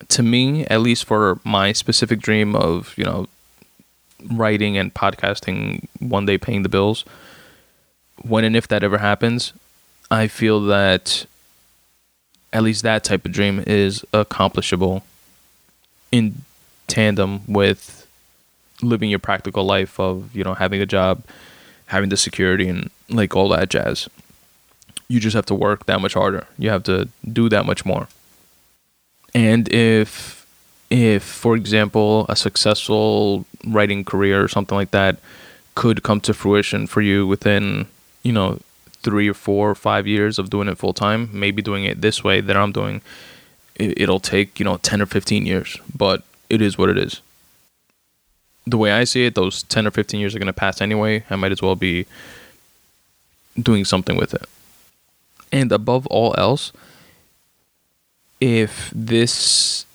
To 0.09 0.23
me, 0.23 0.65
at 0.67 0.81
least 0.81 1.05
for 1.05 1.39
my 1.43 1.73
specific 1.73 2.19
dream 2.19 2.55
of, 2.55 2.93
you 2.97 3.03
know, 3.03 3.27
writing 4.31 4.77
and 4.77 4.93
podcasting, 4.93 5.87
one 5.99 6.25
day 6.25 6.37
paying 6.37 6.63
the 6.63 6.69
bills, 6.69 7.03
when 8.21 8.43
and 8.43 8.55
if 8.55 8.67
that 8.69 8.83
ever 8.83 8.99
happens, 8.99 9.53
I 10.09 10.27
feel 10.27 10.61
that 10.61 11.25
at 12.53 12.63
least 12.63 12.83
that 12.83 13.03
type 13.03 13.25
of 13.25 13.31
dream 13.31 13.63
is 13.67 14.05
accomplishable 14.13 15.03
in 16.11 16.43
tandem 16.87 17.41
with 17.47 17.94
living 18.81 19.09
your 19.09 19.19
practical 19.19 19.63
life 19.63 19.99
of 19.99 20.35
you 20.35 20.43
know 20.43 20.53
having 20.53 20.81
a 20.81 20.85
job 20.85 21.23
having 21.87 22.09
the 22.09 22.17
security 22.17 22.67
and 22.67 22.89
like 23.09 23.35
all 23.35 23.49
that 23.49 23.69
jazz. 23.69 24.09
You 25.07 25.19
just 25.19 25.35
have 25.35 25.45
to 25.47 25.55
work 25.55 25.85
that 25.85 26.01
much 26.01 26.15
harder. 26.15 26.47
You 26.57 26.69
have 26.71 26.83
to 26.83 27.07
do 27.31 27.47
that 27.49 27.65
much 27.65 27.85
more. 27.85 28.07
And 29.33 29.71
if 29.71 30.45
if 30.89 31.23
for 31.23 31.55
example 31.55 32.25
a 32.29 32.35
successful 32.35 33.45
writing 33.67 34.03
career 34.03 34.43
or 34.43 34.47
something 34.47 34.77
like 34.77 34.91
that 34.91 35.17
could 35.75 36.03
come 36.03 36.21
to 36.21 36.33
fruition 36.33 36.87
for 36.87 37.01
you 37.01 37.27
within 37.27 37.87
you 38.23 38.31
know 38.31 38.59
three 39.05 39.29
or 39.29 39.35
four 39.35 39.69
or 39.69 39.75
five 39.75 40.07
years 40.07 40.39
of 40.39 40.49
doing 40.49 40.67
it 40.67 40.79
full 40.79 40.93
time, 40.93 41.29
maybe 41.31 41.61
doing 41.61 41.83
it 41.85 42.01
this 42.01 42.23
way 42.23 42.41
that 42.41 42.57
I'm 42.57 42.71
doing, 42.71 43.01
it, 43.75 44.09
will 44.09 44.19
take, 44.19 44.59
you 44.59 44.65
know, 44.65 44.77
10 44.77 45.01
or 45.01 45.05
15 45.05 45.45
years, 45.45 45.77
but 45.95 46.23
it 46.49 46.59
is 46.59 46.75
what 46.75 46.89
it 46.89 46.97
is. 46.97 47.21
The 48.67 48.77
way 48.77 48.91
I 48.91 49.03
see 49.03 49.25
it, 49.25 49.35
those 49.35 49.63
10 49.63 49.87
or 49.87 49.91
15 49.91 50.19
years 50.19 50.35
are 50.35 50.39
going 50.39 50.47
to 50.47 50.53
pass 50.53 50.81
anyway. 50.81 51.23
I 51.29 51.35
might 51.35 51.51
as 51.51 51.61
well 51.61 51.75
be 51.75 52.05
doing 53.61 53.85
something 53.85 54.17
with 54.17 54.33
it. 54.33 54.45
And 55.51 55.71
above 55.71 56.07
all 56.07 56.33
else, 56.37 56.71
if 58.41 58.91
this 58.93 59.85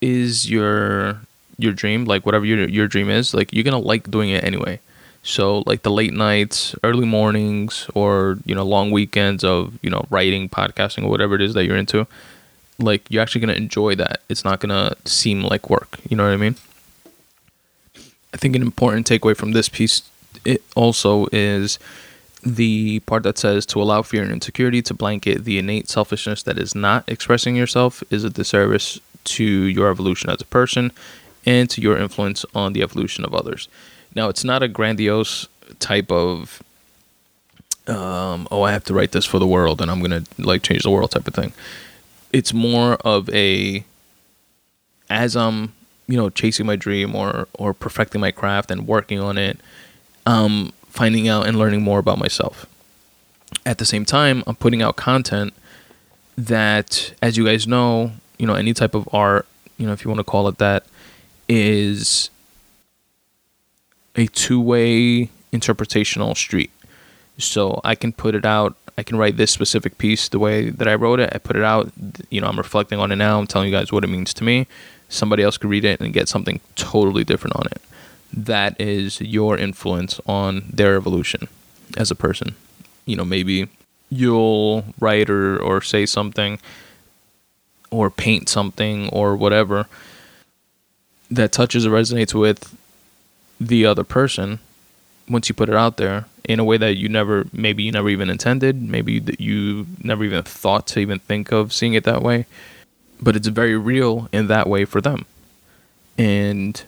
is 0.00 0.50
your 0.50 1.20
your 1.58 1.72
dream, 1.72 2.04
like 2.04 2.26
whatever 2.26 2.44
your 2.44 2.68
your 2.68 2.86
dream 2.88 3.08
is, 3.10 3.34
like 3.34 3.52
you're 3.52 3.64
gonna 3.64 3.78
like 3.78 4.10
doing 4.10 4.30
it 4.30 4.44
anyway. 4.44 4.80
So 5.22 5.62
like 5.66 5.82
the 5.82 5.90
late 5.90 6.12
nights, 6.12 6.74
early 6.82 7.06
mornings, 7.06 7.88
or 7.94 8.38
you 8.44 8.54
know 8.54 8.64
long 8.64 8.90
weekends 8.90 9.44
of 9.44 9.78
you 9.82 9.90
know 9.90 10.06
writing, 10.10 10.48
podcasting, 10.48 11.04
or 11.04 11.10
whatever 11.10 11.34
it 11.34 11.40
is 11.40 11.54
that 11.54 11.64
you're 11.64 11.76
into, 11.76 12.06
like 12.78 13.02
you're 13.10 13.22
actually 13.22 13.40
gonna 13.40 13.54
enjoy 13.54 13.94
that. 13.96 14.20
It's 14.28 14.44
not 14.44 14.60
gonna 14.60 14.94
seem 15.04 15.42
like 15.42 15.70
work. 15.70 15.98
You 16.08 16.16
know 16.16 16.24
what 16.24 16.32
I 16.32 16.36
mean? 16.36 16.56
I 18.34 18.36
think 18.36 18.56
an 18.56 18.62
important 18.62 19.06
takeaway 19.06 19.36
from 19.36 19.52
this 19.52 19.68
piece 19.68 20.02
it 20.44 20.62
also 20.74 21.26
is 21.32 21.78
the 22.42 23.00
part 23.00 23.22
that 23.22 23.38
says 23.38 23.64
to 23.66 23.80
allow 23.80 24.02
fear 24.02 24.22
and 24.22 24.32
insecurity 24.32 24.82
to 24.82 24.94
blanket 24.94 25.44
the 25.44 25.58
innate 25.58 25.88
selfishness 25.88 26.42
that 26.42 26.58
is 26.58 26.74
not 26.74 27.04
expressing 27.08 27.54
yourself 27.54 28.02
is 28.10 28.24
a 28.24 28.30
disservice 28.30 28.98
to 29.24 29.44
your 29.44 29.90
evolution 29.90 30.28
as 30.28 30.40
a 30.40 30.46
person 30.46 30.90
and 31.46 31.70
to 31.70 31.80
your 31.80 31.96
influence 31.96 32.44
on 32.54 32.72
the 32.72 32.82
evolution 32.82 33.24
of 33.24 33.34
others. 33.34 33.68
Now, 34.14 34.28
it's 34.28 34.44
not 34.44 34.62
a 34.62 34.68
grandiose 34.68 35.46
type 35.78 36.10
of, 36.10 36.62
um, 37.86 38.48
oh, 38.50 38.62
I 38.62 38.72
have 38.72 38.84
to 38.84 38.94
write 38.94 39.12
this 39.12 39.24
for 39.24 39.38
the 39.38 39.46
world 39.46 39.80
and 39.80 39.90
I'm 39.90 40.02
going 40.02 40.24
to 40.24 40.42
like 40.42 40.62
change 40.62 40.82
the 40.82 40.90
world 40.90 41.12
type 41.12 41.26
of 41.28 41.34
thing. 41.34 41.52
It's 42.32 42.52
more 42.52 42.94
of 43.04 43.28
a, 43.30 43.84
as 45.08 45.36
I'm, 45.36 45.72
you 46.12 46.18
know, 46.18 46.28
chasing 46.28 46.66
my 46.66 46.76
dream 46.76 47.16
or, 47.16 47.48
or 47.54 47.72
perfecting 47.72 48.20
my 48.20 48.30
craft 48.30 48.70
and 48.70 48.86
working 48.86 49.18
on 49.18 49.38
it, 49.38 49.58
um, 50.26 50.70
finding 50.86 51.26
out 51.26 51.46
and 51.46 51.58
learning 51.58 51.80
more 51.80 51.98
about 51.98 52.18
myself. 52.18 52.66
At 53.64 53.78
the 53.78 53.86
same 53.86 54.04
time, 54.04 54.44
I'm 54.46 54.56
putting 54.56 54.82
out 54.82 54.94
content 54.96 55.54
that, 56.36 57.14
as 57.22 57.38
you 57.38 57.46
guys 57.46 57.66
know, 57.66 58.12
you 58.36 58.46
know, 58.46 58.52
any 58.52 58.74
type 58.74 58.94
of 58.94 59.08
art, 59.10 59.46
you 59.78 59.86
know, 59.86 59.94
if 59.94 60.04
you 60.04 60.10
want 60.10 60.18
to 60.18 60.24
call 60.24 60.48
it 60.48 60.58
that, 60.58 60.84
is 61.48 62.28
a 64.14 64.26
two-way 64.26 65.30
interpretational 65.50 66.36
street. 66.36 66.72
So 67.38 67.80
I 67.84 67.94
can 67.94 68.12
put 68.12 68.34
it 68.34 68.44
out. 68.44 68.76
I 68.98 69.02
can 69.02 69.16
write 69.16 69.38
this 69.38 69.50
specific 69.50 69.96
piece 69.96 70.28
the 70.28 70.38
way 70.38 70.68
that 70.68 70.86
I 70.86 70.94
wrote 70.94 71.20
it. 71.20 71.30
I 71.34 71.38
put 71.38 71.56
it 71.56 71.64
out. 71.64 71.90
You 72.28 72.42
know, 72.42 72.48
I'm 72.48 72.58
reflecting 72.58 72.98
on 72.98 73.10
it 73.12 73.16
now. 73.16 73.38
I'm 73.38 73.46
telling 73.46 73.72
you 73.72 73.74
guys 73.74 73.90
what 73.90 74.04
it 74.04 74.08
means 74.08 74.34
to 74.34 74.44
me. 74.44 74.66
Somebody 75.12 75.42
else 75.42 75.58
could 75.58 75.68
read 75.68 75.84
it 75.84 76.00
and 76.00 76.12
get 76.12 76.28
something 76.28 76.60
totally 76.74 77.22
different 77.22 77.56
on 77.56 77.66
it. 77.66 77.82
That 78.32 78.80
is 78.80 79.20
your 79.20 79.58
influence 79.58 80.20
on 80.26 80.64
their 80.72 80.96
evolution 80.96 81.48
as 81.98 82.10
a 82.10 82.14
person. 82.14 82.54
You 83.04 83.16
know, 83.16 83.24
maybe 83.24 83.68
you'll 84.08 84.84
write 84.98 85.28
or, 85.28 85.60
or 85.60 85.82
say 85.82 86.06
something 86.06 86.58
or 87.90 88.08
paint 88.10 88.48
something 88.48 89.10
or 89.10 89.36
whatever 89.36 89.86
that 91.30 91.52
touches 91.52 91.86
or 91.86 91.90
resonates 91.90 92.32
with 92.32 92.74
the 93.60 93.84
other 93.84 94.04
person 94.04 94.60
once 95.28 95.48
you 95.48 95.54
put 95.54 95.68
it 95.68 95.74
out 95.74 95.98
there 95.98 96.24
in 96.44 96.58
a 96.58 96.64
way 96.64 96.76
that 96.76 96.96
you 96.96 97.08
never 97.08 97.46
maybe 97.52 97.82
you 97.82 97.92
never 97.92 98.08
even 98.08 98.28
intended 98.28 98.82
maybe 98.82 99.18
that 99.18 99.40
you 99.40 99.86
never 100.02 100.24
even 100.24 100.42
thought 100.42 100.86
to 100.86 101.00
even 101.00 101.18
think 101.18 101.52
of 101.52 101.72
seeing 101.72 101.94
it 101.94 102.04
that 102.04 102.22
way 102.22 102.46
but 103.22 103.36
it's 103.36 103.46
very 103.46 103.76
real 103.76 104.28
in 104.32 104.48
that 104.48 104.68
way 104.68 104.84
for 104.84 105.00
them. 105.00 105.24
And 106.18 106.82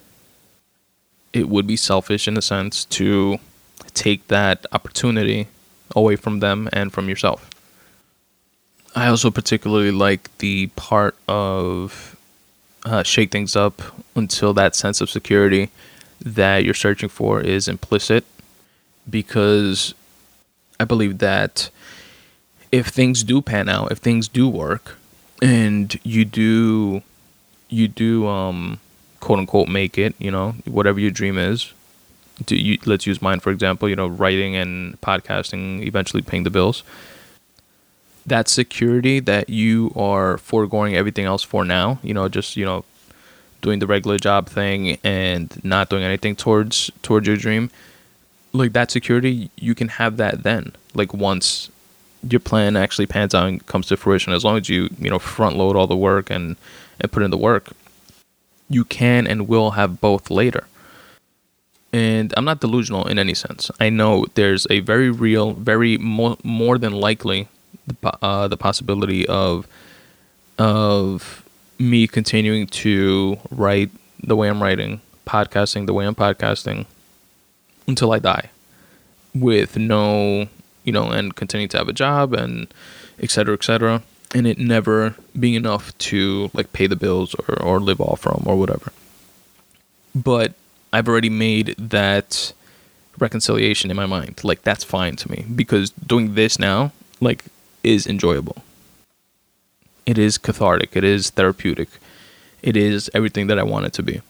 it 1.33 1.49
would 1.49 1.67
be 1.67 1.77
selfish 1.77 2.27
in 2.29 2.37
a 2.37 2.43
sense 2.43 2.85
to 2.87 3.39
take 3.95 4.27
that 4.29 4.67
opportunity 4.73 5.47
away 5.95 6.17
from 6.17 6.41
them 6.41 6.69
and 6.73 6.93
from 6.93 7.09
yourself. 7.09 7.49
I 8.97 9.07
also 9.07 9.31
particularly 9.31 9.91
like 9.91 10.37
the 10.39 10.69
part 10.77 11.17
of 11.27 12.17
uh, 12.85 13.03
shake 13.03 13.31
things 13.31 13.57
up 13.57 13.83
until 14.15 14.53
that 14.55 14.77
sense 14.77 15.01
of 15.01 15.11
security 15.11 15.71
that 16.21 16.65
you're 16.65 16.75
searching 16.75 17.09
for 17.09 17.41
is 17.41 17.67
implicit 17.67 18.25
because 19.09 19.95
I 20.79 20.85
believe 20.85 21.19
that 21.19 21.71
if 22.71 22.89
things 22.89 23.23
do 23.23 23.41
pan 23.41 23.69
out, 23.69 23.93
if 23.93 23.99
things 23.99 24.29
do 24.29 24.49
work, 24.49 24.99
and 25.45 26.01
you 26.05 26.25
do, 26.25 27.03
you 27.69 27.87
do, 27.87 28.27
um, 28.27 28.81
quote 29.21 29.39
unquote, 29.39 29.69
make 29.69 29.99
it, 29.99 30.15
you 30.19 30.31
know, 30.31 30.53
whatever 30.65 30.99
your 30.99 31.11
dream 31.11 31.37
is. 31.37 31.73
To 32.47 32.57
you, 32.57 32.79
let's 32.87 33.07
use 33.07 33.23
mine 33.23 33.39
for 33.41 33.51
example. 33.51 33.89
You 33.89 33.95
know, 33.95 34.09
writing 34.09 34.57
and 34.57 35.01
podcasting, 35.01 35.87
eventually 35.87 36.23
paying 36.23 36.43
the 36.43 36.51
bills. 36.51 36.83
That 38.27 38.49
security 38.49 39.21
that 39.21 39.51
you 39.51 39.93
are 39.95 40.39
foregoing 40.39 40.97
everything 40.97 41.27
else 41.27 41.45
for 41.45 41.65
now. 41.65 42.01
You 42.03 42.15
know, 42.15 42.29
just 42.29 42.57
you 42.57 42.65
know, 42.65 42.85
doing 43.61 43.79
the 43.79 43.87
regular 43.87 44.19
job 44.19 44.49
thing 44.49 44.99
and 45.05 45.63
not 45.63 45.91
doing 45.91 46.03
anything 46.03 46.35
towards 46.35 46.91
towards 47.03 47.27
your 47.27 47.37
dream 47.37 47.71
like 48.53 48.73
that 48.73 48.91
security 48.91 49.51
you 49.57 49.75
can 49.75 49.89
have 49.89 50.17
that 50.17 50.43
then 50.45 50.73
like 50.95 51.13
once 51.13 51.71
your 52.29 52.41
plan 52.41 52.77
actually 52.77 53.07
pans 53.07 53.35
out 53.35 53.49
and 53.49 53.65
comes 53.67 53.87
to 53.89 53.97
fruition. 53.97 54.33
As 54.33 54.45
long 54.45 54.57
as 54.57 54.69
you 54.69 54.89
you 54.99 55.11
know 55.11 55.19
front 55.19 55.57
load 55.57 55.77
all 55.77 55.87
the 55.87 55.97
work 55.97 56.31
and 56.31 56.57
and 57.01 57.11
put 57.11 57.23
in 57.23 57.31
the 57.31 57.37
work, 57.37 57.73
you 58.69 58.85
can 58.85 59.27
and 59.27 59.49
will 59.49 59.73
have 59.73 60.01
both 60.01 60.31
later. 60.31 60.67
And 61.93 62.35
I'm 62.37 62.45
not 62.45 62.61
delusional 62.61 63.07
in 63.07 63.19
any 63.19 63.35
sense. 63.35 63.71
I 63.79 63.89
know 63.89 64.27
there's 64.35 64.67
a 64.69 64.81
very 64.81 65.11
real, 65.11 65.53
very 65.53 65.97
more 65.99 66.37
more 66.43 66.79
than 66.79 66.93
likely 66.93 67.49
the 67.87 68.19
uh, 68.23 68.49
the 68.49 68.57
possibility 68.57 69.27
of 69.27 69.67
of 70.59 71.45
me 71.79 72.07
continuing 72.07 72.67
to 72.67 73.39
write 73.51 73.91
the 74.23 74.37
way 74.37 74.49
I'm 74.49 74.63
writing, 74.63 75.01
podcasting 75.27 75.87
the 75.87 75.93
way 75.93 76.07
I'm 76.07 76.15
podcasting 76.15 76.87
until 77.87 78.13
I 78.13 78.19
die 78.19 78.51
with 79.35 79.77
no, 79.77 80.49
you 80.85 80.93
know, 80.93 81.11
and 81.11 81.35
continuing 81.35 81.69
to 81.71 81.79
have 81.79 81.89
a 81.89 81.93
job 81.93 82.33
and 82.33 82.73
et 83.19 83.31
cetera, 83.31 83.55
et 83.55 83.65
cetera. 83.65 84.03
And 84.35 84.47
it 84.47 84.59
never 84.59 85.15
being 85.39 85.55
enough 85.55 85.97
to 85.99 86.51
like 86.55 86.73
pay 86.73 86.87
the 86.87 86.97
bills 86.97 87.35
or, 87.35 87.63
or 87.63 87.81
live 87.81 88.01
off 88.01 88.21
from 88.21 88.43
or 88.47 88.57
whatever. 88.57 88.93
But 90.15 90.55
I've 90.93 91.09
already 91.09 91.31
made 91.31 91.75
that 91.79 92.53
reconciliation 93.19 93.91
in 93.91 93.97
my 93.97 94.07
mind. 94.07 94.43
Like 94.43 94.63
that's 94.63 94.85
fine 94.85 95.17
to 95.17 95.31
me 95.31 95.45
because 95.55 95.91
doing 95.91 96.35
this 96.35 96.59
now, 96.59 96.93
like, 97.21 97.45
is 97.83 98.07
enjoyable. 98.07 98.65
It 100.07 100.19
is 100.19 100.39
cathartic. 100.39 100.97
It 100.97 101.05
is 101.05 101.31
therapeutic. 101.31 101.89
It 102.63 102.77
is 102.77 103.11
everything 103.15 103.47
that 103.49 103.59
I 103.59 103.63
want 103.63 103.87
it 103.87 103.93
to 103.95 104.03
be 104.03 104.21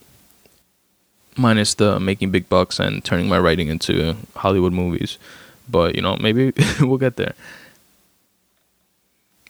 minus 1.36 1.74
the 1.74 1.98
making 1.98 2.30
big 2.30 2.48
bucks 2.48 2.78
and 2.78 3.04
turning 3.04 3.28
my 3.28 3.38
writing 3.38 3.68
into 3.68 4.16
Hollywood 4.36 4.72
movies. 4.72 5.18
But 5.68 5.94
you 5.96 6.02
know, 6.02 6.16
maybe 6.16 6.52
we'll 6.80 6.98
get 6.98 7.16
there. 7.16 7.34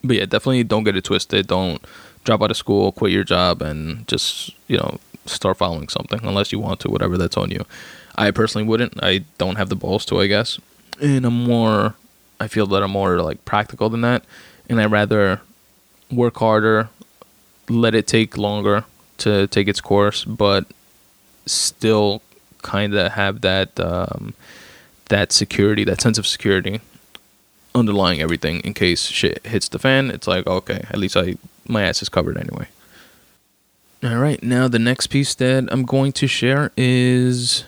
But 0.03 0.17
yeah, 0.17 0.27
definitely 0.27 0.65
don't 0.65 0.85
get 0.85 0.97
it 0.97 1.05
twisted. 1.05 1.47
Don't 1.47 1.85
drop 2.25 2.43
out 2.43 2.51
of 2.51 2.57
school, 2.57 2.93
quit 2.93 3.13
your 3.13 3.25
job, 3.25 3.63
and 3.63 4.07
just 4.07 4.51
you 4.69 4.77
know 4.77 4.99
start 5.27 5.57
following 5.57 5.89
something 5.89 6.21
unless 6.23 6.53
you 6.53 6.59
want 6.59 6.81
to. 6.81 6.91
Whatever 6.91 7.17
that's 7.17 7.37
on 7.37 7.51
you. 7.51 7.65
I 8.17 8.31
personally 8.31 8.67
wouldn't. 8.67 9.03
I 9.03 9.25
don't 9.39 9.57
have 9.57 9.69
the 9.69 9.77
balls 9.77 10.05
to, 10.07 10.21
I 10.21 10.27
guess. 10.27 10.61
And 11.01 11.27
I'm 11.27 11.45
more. 11.45 11.95
I 12.39 12.49
feel 12.49 12.67
that 12.67 12.83
I'm 12.83 12.91
more 12.91 13.21
like 13.21 13.45
practical 13.45 13.89
than 13.89 14.03
that, 14.03 14.25
and 14.69 14.81
I 14.81 14.87
rather 14.87 15.41
work 16.11 16.37
harder, 16.37 16.89
let 17.69 17.95
it 17.95 18.07
take 18.07 18.37
longer 18.37 18.85
to 19.19 19.47
take 19.49 19.69
its 19.69 19.81
course, 19.81 20.25
but 20.25 20.67
still 21.47 22.23
kind 22.63 22.95
of 22.95 23.13
have 23.13 23.43
that 23.43 23.79
um, 23.79 24.35
that 25.09 25.33
security, 25.33 25.85
that 25.85 26.01
sense 26.01 26.19
of 26.19 26.27
security 26.27 26.81
underlying 27.75 28.21
everything 28.21 28.61
in 28.61 28.73
case 28.73 29.07
shit 29.07 29.45
hits 29.47 29.69
the 29.69 29.79
fan. 29.79 30.11
It's 30.11 30.27
like 30.27 30.47
okay, 30.47 30.85
at 30.91 30.97
least 30.97 31.17
I 31.17 31.37
my 31.67 31.83
ass 31.83 32.03
is 32.03 32.09
covered 32.09 32.37
anyway. 32.37 32.69
All 34.03 34.17
right, 34.17 34.43
now 34.43 34.69
the 34.69 34.79
next 34.79 35.09
piece 35.09 35.35
that 35.37 35.67
I'm 35.71 35.85
going 35.85 36.13
to 36.13 36.27
share 36.27 36.71
is 36.77 37.65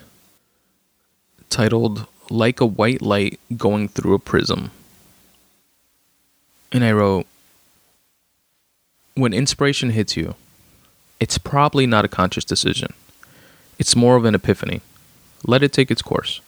titled 1.49 2.05
"Like 2.29 2.61
a 2.61 2.65
White 2.65 3.01
Light 3.01 3.39
Going 3.57 3.87
Through 3.87 4.13
a 4.13 4.19
Prism," 4.19 4.71
and 6.71 6.83
I 6.83 6.91
wrote. 6.91 7.25
When 9.15 9.33
inspiration 9.33 9.89
hits 9.89 10.15
you, 10.15 10.35
it's 11.19 11.39
probably 11.39 11.87
not 11.87 12.05
a 12.05 12.07
conscious 12.07 12.45
decision. 12.45 12.93
It's 13.79 13.95
more 13.95 14.15
of 14.15 14.25
an 14.25 14.35
epiphany. 14.35 14.81
Let 15.43 15.63
it 15.63 15.73
take 15.73 15.89
its 15.89 16.03
course. 16.03 16.39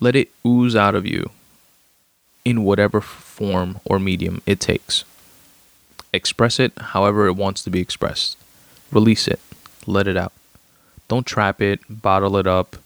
Let 0.00 0.16
it 0.16 0.30
ooze 0.46 0.76
out 0.76 0.94
of 0.94 1.06
you 1.06 1.30
in 2.44 2.64
whatever 2.64 3.00
form 3.00 3.80
or 3.84 3.98
medium 3.98 4.42
it 4.46 4.60
takes. 4.60 5.04
Express 6.12 6.58
it 6.58 6.72
however 6.78 7.26
it 7.26 7.36
wants 7.36 7.62
to 7.64 7.70
be 7.70 7.80
expressed. 7.80 8.36
Release 8.90 9.28
it. 9.28 9.40
Let 9.86 10.08
it 10.08 10.16
out. 10.16 10.32
Don't 11.08 11.26
trap 11.26 11.60
it, 11.60 11.80
bottle 11.88 12.36
it 12.36 12.46
up, 12.46 12.76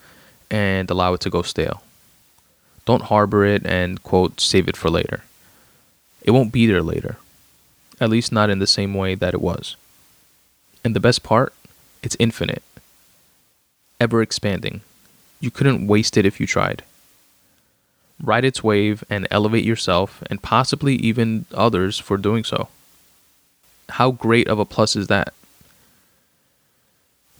and 0.50 0.90
allow 0.90 1.14
it 1.14 1.20
to 1.20 1.30
go 1.30 1.42
stale. 1.42 1.82
Don't 2.84 3.04
harbor 3.04 3.44
it 3.44 3.64
and, 3.64 4.02
quote, 4.02 4.40
save 4.40 4.68
it 4.68 4.76
for 4.76 4.90
later. 4.90 5.22
It 6.22 6.32
won't 6.32 6.52
be 6.52 6.66
there 6.66 6.82
later. 6.82 7.16
At 8.00 8.10
least 8.10 8.32
not 8.32 8.50
in 8.50 8.58
the 8.58 8.66
same 8.66 8.94
way 8.94 9.14
that 9.14 9.34
it 9.34 9.40
was. 9.40 9.76
And 10.84 10.96
the 10.96 11.00
best 11.00 11.22
part, 11.22 11.54
it's 12.02 12.16
infinite 12.18 12.62
ever 14.02 14.20
expanding. 14.20 14.80
You 15.38 15.52
couldn't 15.52 15.86
waste 15.86 16.16
it 16.16 16.26
if 16.26 16.40
you 16.40 16.46
tried. 16.46 16.82
Ride 18.22 18.44
its 18.44 18.62
wave 18.62 19.02
and 19.10 19.26
elevate 19.30 19.64
yourself 19.64 20.22
and 20.30 20.42
possibly 20.42 20.94
even 20.96 21.44
others 21.52 21.98
for 21.98 22.16
doing 22.16 22.44
so. 22.44 22.68
How 23.90 24.12
great 24.12 24.48
of 24.48 24.58
a 24.58 24.64
plus 24.64 24.94
is 24.94 25.08
that? 25.08 25.34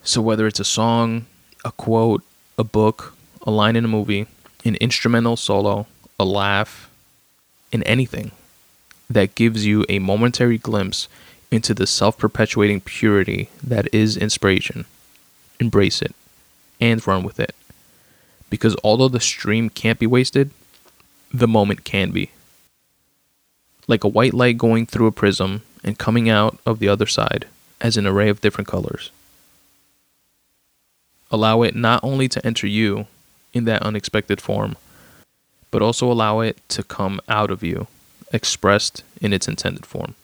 So, 0.03 0.21
whether 0.21 0.49
it's 0.49 0.59
a 0.59 0.65
song, 0.65 1.27
a 1.65 1.71
quote, 1.71 2.25
a 2.59 2.65
book, 2.65 3.15
a 3.43 3.51
line 3.53 3.77
in 3.77 3.85
a 3.85 3.89
movie, 3.89 4.27
an 4.65 4.75
instrumental 4.77 5.37
solo, 5.37 5.87
a 6.19 6.25
laugh, 6.25 6.91
in 7.73 7.83
anything 7.85 8.31
that 9.09 9.35
gives 9.35 9.67
you 9.67 9.85
a 9.89 9.99
momentary 9.99 10.59
glimpse 10.59 11.09
into 11.51 11.75
the 11.75 11.87
self 11.87 12.19
perpetuating 12.19 12.81
purity 12.81 13.49
that 13.63 13.93
is 13.93 14.17
inspiration, 14.17 14.85
embrace 15.59 16.03
it 16.03 16.15
and 16.81 17.07
run 17.07 17.23
with 17.23 17.41
it. 17.41 17.55
Because 18.51 18.77
although 18.85 19.09
the 19.09 19.21
stream 19.21 19.71
can't 19.71 19.99
be 19.99 20.07
wasted, 20.07 20.51
the 21.33 21.49
moment 21.49 21.85
can 21.85 22.11
be. 22.11 22.31
Like 23.87 24.05
a 24.05 24.09
white 24.09 24.35
light 24.35 24.59
going 24.59 24.87
through 24.87 25.07
a 25.07 25.13
prism 25.13 25.63
and 25.83 25.99
coming 25.99 26.29
out 26.29 26.59
of 26.65 26.79
the 26.79 26.89
other 26.89 27.07
side 27.07 27.47
as 27.81 27.97
an 27.97 28.07
array 28.07 28.29
of 28.29 28.41
different 28.41 28.69
colors. 28.69 29.11
Allow 31.31 31.63
it 31.63 31.75
not 31.75 32.03
only 32.05 32.29
to 32.29 32.47
enter 32.47 32.67
you 32.67 33.07
in 33.53 33.65
that 33.65 33.83
unexpected 33.83 34.41
form, 34.41 34.77
but 35.71 35.83
also 35.83 36.11
allow 36.11 36.41
it 36.41 36.59
to 36.69 36.83
come 36.83 37.21
out 37.29 37.51
of 37.51 37.63
you, 37.63 37.87
expressed 38.33 39.03
in 39.21 39.33
its 39.33 39.49
intended 39.49 39.87
form. 39.87 40.15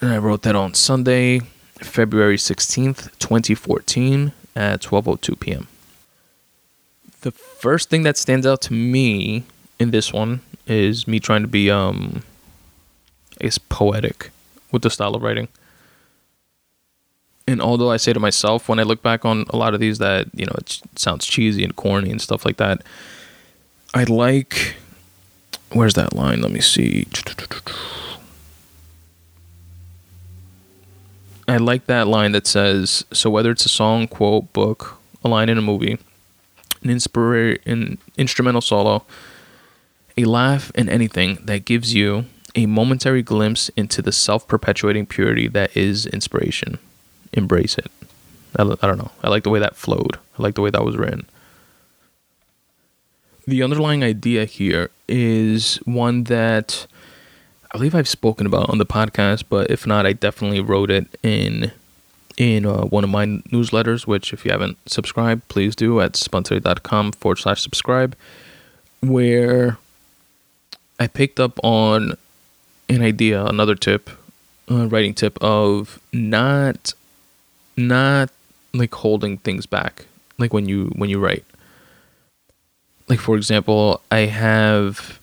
And 0.00 0.10
I 0.10 0.18
wrote 0.18 0.42
that 0.42 0.56
on 0.56 0.74
Sunday, 0.74 1.40
February 1.74 2.36
16th, 2.36 3.18
2014 3.18 4.32
at 4.54 4.82
12:02 4.82 5.38
p.m. 5.38 5.68
The 7.22 7.30
first 7.30 7.88
thing 7.88 8.02
that 8.02 8.16
stands 8.16 8.46
out 8.46 8.60
to 8.62 8.72
me 8.72 9.44
in 9.78 9.92
this 9.92 10.12
one 10.12 10.40
is 10.66 11.06
me 11.08 11.20
trying 11.20 11.42
to 11.42 11.48
be 11.48 11.70
um 11.70 12.22
is 13.40 13.58
poetic 13.58 14.30
with 14.70 14.82
the 14.82 14.90
style 14.90 15.14
of 15.14 15.22
writing. 15.22 15.48
And 17.46 17.60
although 17.60 17.90
I 17.90 17.96
say 17.96 18.12
to 18.12 18.20
myself 18.20 18.68
when 18.68 18.78
I 18.78 18.84
look 18.84 19.02
back 19.02 19.24
on 19.24 19.44
a 19.50 19.56
lot 19.56 19.74
of 19.74 19.80
these 19.80 19.98
that, 19.98 20.28
you 20.34 20.46
know, 20.46 20.54
it 20.58 20.80
sounds 20.96 21.26
cheesy 21.26 21.64
and 21.64 21.74
corny 21.74 22.10
and 22.10 22.20
stuff 22.20 22.44
like 22.44 22.56
that, 22.56 22.82
I 23.94 24.04
like 24.04 24.76
where's 25.70 25.94
that 25.94 26.14
line? 26.14 26.42
Let 26.42 26.50
me 26.50 26.60
see. 26.60 27.06
I 31.48 31.56
like 31.56 31.86
that 31.86 32.08
line 32.08 32.32
that 32.32 32.46
says, 32.46 33.04
"So 33.12 33.30
whether 33.30 33.50
it's 33.50 33.64
a 33.64 33.68
song, 33.68 34.08
quote, 34.08 34.52
book, 34.52 34.98
a 35.24 35.28
line 35.28 35.48
in 35.48 35.58
a 35.58 35.62
movie, 35.62 35.98
an 36.82 36.90
inspira- 36.90 37.58
an 37.66 37.98
instrumental 38.16 38.60
solo, 38.60 39.04
a 40.16 40.24
laugh, 40.24 40.70
and 40.74 40.88
anything 40.88 41.38
that 41.44 41.64
gives 41.64 41.94
you 41.94 42.26
a 42.54 42.66
momentary 42.66 43.22
glimpse 43.22 43.70
into 43.76 44.02
the 44.02 44.12
self-perpetuating 44.12 45.06
purity 45.06 45.48
that 45.48 45.74
is 45.76 46.06
inspiration, 46.06 46.78
embrace 47.32 47.78
it." 47.78 47.90
I 48.58 48.64
don't 48.64 48.98
know. 48.98 49.10
I 49.22 49.28
like 49.30 49.44
the 49.44 49.50
way 49.50 49.60
that 49.60 49.76
flowed. 49.76 50.18
I 50.38 50.42
like 50.42 50.54
the 50.54 50.60
way 50.60 50.70
that 50.70 50.84
was 50.84 50.96
written. 50.96 51.26
The 53.46 53.62
underlying 53.62 54.04
idea 54.04 54.44
here 54.44 54.90
is 55.08 55.76
one 55.84 56.24
that 56.24 56.86
I 57.74 57.78
believe 57.78 57.94
I've 57.94 58.08
spoken 58.08 58.46
about 58.46 58.68
on 58.68 58.76
the 58.76 58.86
podcast, 58.86 59.44
but 59.48 59.70
if 59.70 59.86
not, 59.86 60.04
I 60.04 60.12
definitely 60.12 60.60
wrote 60.60 60.90
it 60.90 61.06
in 61.22 61.72
in 62.36 62.66
uh, 62.66 62.84
one 62.84 63.04
of 63.04 63.10
my 63.10 63.26
newsletters, 63.26 64.06
which 64.06 64.32
if 64.32 64.44
you 64.44 64.50
haven't 64.50 64.78
subscribed, 64.86 65.46
please 65.48 65.76
do 65.76 66.00
at 66.00 66.12
spuntoday.com 66.12 67.12
forward 67.12 67.38
slash 67.38 67.62
subscribe, 67.62 68.16
where 69.00 69.78
I 70.98 71.06
picked 71.06 71.40
up 71.40 71.58
on 71.62 72.16
an 72.88 73.02
idea, 73.02 73.44
another 73.44 73.74
tip, 73.74 74.10
uh, 74.70 74.88
writing 74.88 75.14
tip 75.14 75.38
of 75.42 76.00
not 76.12 76.94
not 77.76 78.30
like 78.74 78.94
holding 78.94 79.38
things 79.38 79.66
back, 79.66 80.06
like 80.38 80.52
when 80.52 80.68
you 80.68 80.92
when 80.96 81.10
you 81.10 81.18
write. 81.18 81.44
Like 83.08 83.18
for 83.18 83.36
example, 83.36 84.00
I 84.10 84.20
have 84.20 85.20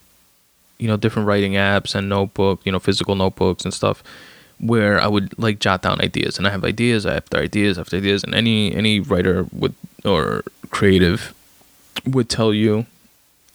you 0.80 0.88
know 0.88 0.98
different 0.98 1.28
writing 1.28 1.54
apps 1.54 1.94
and 1.94 2.10
notebook 2.10 2.62
you 2.64 2.72
know 2.72 2.80
physical 2.80 3.16
notebooks 3.16 3.66
and 3.66 3.74
stuff 3.74 4.02
where 4.60 5.00
I 5.00 5.08
would 5.08 5.38
like 5.40 5.60
jot 5.60 5.82
down 5.82 6.02
ideas 6.02 6.38
and 6.38 6.46
I 6.46 6.52
have 6.52 6.64
ideas 6.64 7.06
after 7.06 7.38
ideas 7.38 7.78
after 7.78 7.98
ideas 7.98 8.24
and 8.24 8.36
any 8.36 8.74
any 8.74 9.00
writer 9.00 9.46
would 9.54 9.74
or 10.04 10.44
creative 10.70 11.34
would 12.06 12.30
tell 12.30 12.54
you 12.54 12.86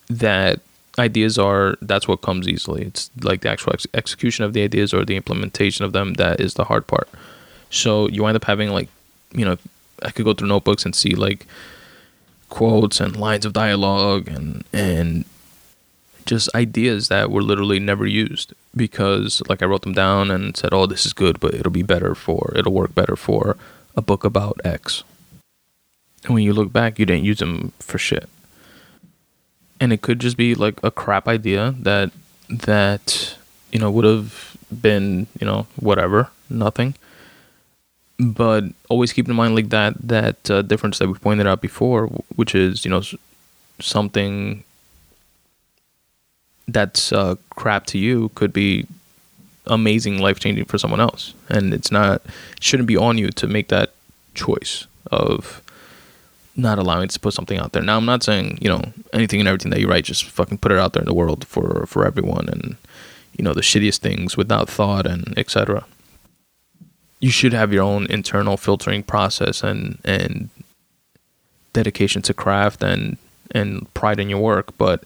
that 0.09 0.59
ideas 0.97 1.37
are 1.37 1.77
that's 1.81 2.07
what 2.07 2.21
comes 2.21 2.47
easily. 2.47 2.83
It's 2.83 3.09
like 3.21 3.41
the 3.41 3.49
actual 3.49 3.73
ex- 3.73 3.87
execution 3.93 4.45
of 4.45 4.53
the 4.53 4.63
ideas 4.63 4.93
or 4.93 5.05
the 5.05 5.15
implementation 5.15 5.85
of 5.85 5.93
them 5.93 6.15
that 6.15 6.39
is 6.39 6.55
the 6.55 6.65
hard 6.65 6.87
part. 6.87 7.09
So 7.69 8.07
you 8.09 8.23
wind 8.23 8.35
up 8.35 8.45
having 8.45 8.69
like, 8.69 8.89
you 9.33 9.45
know, 9.45 9.57
I 10.01 10.11
could 10.11 10.25
go 10.25 10.33
through 10.33 10.47
notebooks 10.47 10.85
and 10.85 10.95
see 10.95 11.15
like 11.15 11.45
quotes 12.49 12.99
and 12.99 13.15
lines 13.15 13.45
of 13.45 13.53
dialogue 13.53 14.27
and 14.27 14.63
and 14.71 15.25
just 16.25 16.53
ideas 16.55 17.09
that 17.09 17.29
were 17.29 17.43
literally 17.43 17.79
never 17.79 18.05
used 18.05 18.53
because 18.75 19.41
like 19.47 19.61
I 19.61 19.65
wrote 19.65 19.83
them 19.83 19.93
down 19.93 20.31
and 20.31 20.55
said, 20.55 20.73
"Oh, 20.73 20.85
this 20.85 21.05
is 21.05 21.13
good, 21.13 21.39
but 21.39 21.53
it'll 21.53 21.71
be 21.71 21.83
better 21.83 22.15
for 22.15 22.53
it'll 22.55 22.73
work 22.73 22.93
better 22.93 23.15
for 23.15 23.57
a 23.95 24.01
book 24.01 24.23
about 24.23 24.59
X." 24.63 25.03
And 26.25 26.33
when 26.33 26.43
you 26.43 26.53
look 26.53 26.73
back, 26.73 26.97
you 26.99 27.05
didn't 27.05 27.23
use 27.23 27.39
them 27.39 27.71
for 27.79 27.97
shit. 27.97 28.27
And 29.79 29.93
it 29.93 30.01
could 30.01 30.19
just 30.19 30.37
be 30.37 30.55
like 30.55 30.79
a 30.83 30.91
crap 30.91 31.27
idea 31.27 31.75
that 31.79 32.11
that 32.49 33.37
you 33.71 33.79
know 33.79 33.91
would 33.91 34.05
have 34.05 34.57
been, 34.81 35.27
you 35.39 35.45
know, 35.45 35.67
whatever, 35.75 36.29
nothing. 36.49 36.95
But 38.17 38.63
always 38.89 39.11
keep 39.13 39.27
in 39.27 39.35
mind 39.35 39.55
like 39.55 39.69
that 39.69 39.95
that 40.07 40.49
uh, 40.49 40.61
difference 40.61 40.99
that 40.99 41.07
we 41.07 41.13
pointed 41.15 41.47
out 41.47 41.61
before, 41.61 42.07
which 42.35 42.55
is, 42.55 42.85
you 42.85 42.91
know, 42.91 43.01
something 43.79 44.63
that's 46.67 47.11
uh, 47.11 47.35
crap 47.51 47.85
to 47.87 47.97
you 47.97 48.29
could 48.35 48.53
be 48.53 48.87
amazing, 49.67 50.19
life 50.19 50.39
changing 50.39 50.65
for 50.65 50.77
someone 50.77 50.99
else, 50.99 51.33
and 51.49 51.73
it's 51.73 51.91
not 51.91 52.21
shouldn't 52.59 52.87
be 52.87 52.97
on 52.97 53.17
you 53.17 53.29
to 53.29 53.47
make 53.47 53.67
that 53.69 53.93
choice 54.33 54.87
of 55.11 55.61
not 56.55 56.79
allowing 56.79 57.07
to 57.09 57.19
put 57.19 57.33
something 57.33 57.59
out 57.59 57.73
there. 57.73 57.83
Now, 57.83 57.97
I'm 57.97 58.05
not 58.05 58.23
saying 58.23 58.59
you 58.61 58.69
know 58.69 58.81
anything 59.13 59.39
and 59.39 59.47
everything 59.47 59.71
that 59.71 59.79
you 59.79 59.87
write, 59.87 60.05
just 60.05 60.25
fucking 60.25 60.59
put 60.59 60.71
it 60.71 60.79
out 60.79 60.93
there 60.93 61.01
in 61.01 61.07
the 61.07 61.13
world 61.13 61.45
for 61.47 61.85
for 61.85 62.05
everyone, 62.05 62.47
and 62.49 62.77
you 63.37 63.43
know 63.43 63.53
the 63.53 63.61
shittiest 63.61 63.99
things 63.99 64.37
without 64.37 64.69
thought 64.69 65.05
and 65.05 65.37
etc. 65.37 65.85
You 67.19 67.31
should 67.31 67.53
have 67.53 67.73
your 67.73 67.83
own 67.83 68.07
internal 68.07 68.57
filtering 68.57 69.03
process 69.03 69.63
and 69.63 69.99
and 70.03 70.49
dedication 71.73 72.21
to 72.23 72.33
craft 72.33 72.83
and 72.83 73.17
and 73.51 73.91
pride 73.93 74.19
in 74.19 74.29
your 74.29 74.39
work, 74.39 74.75
but 74.77 75.03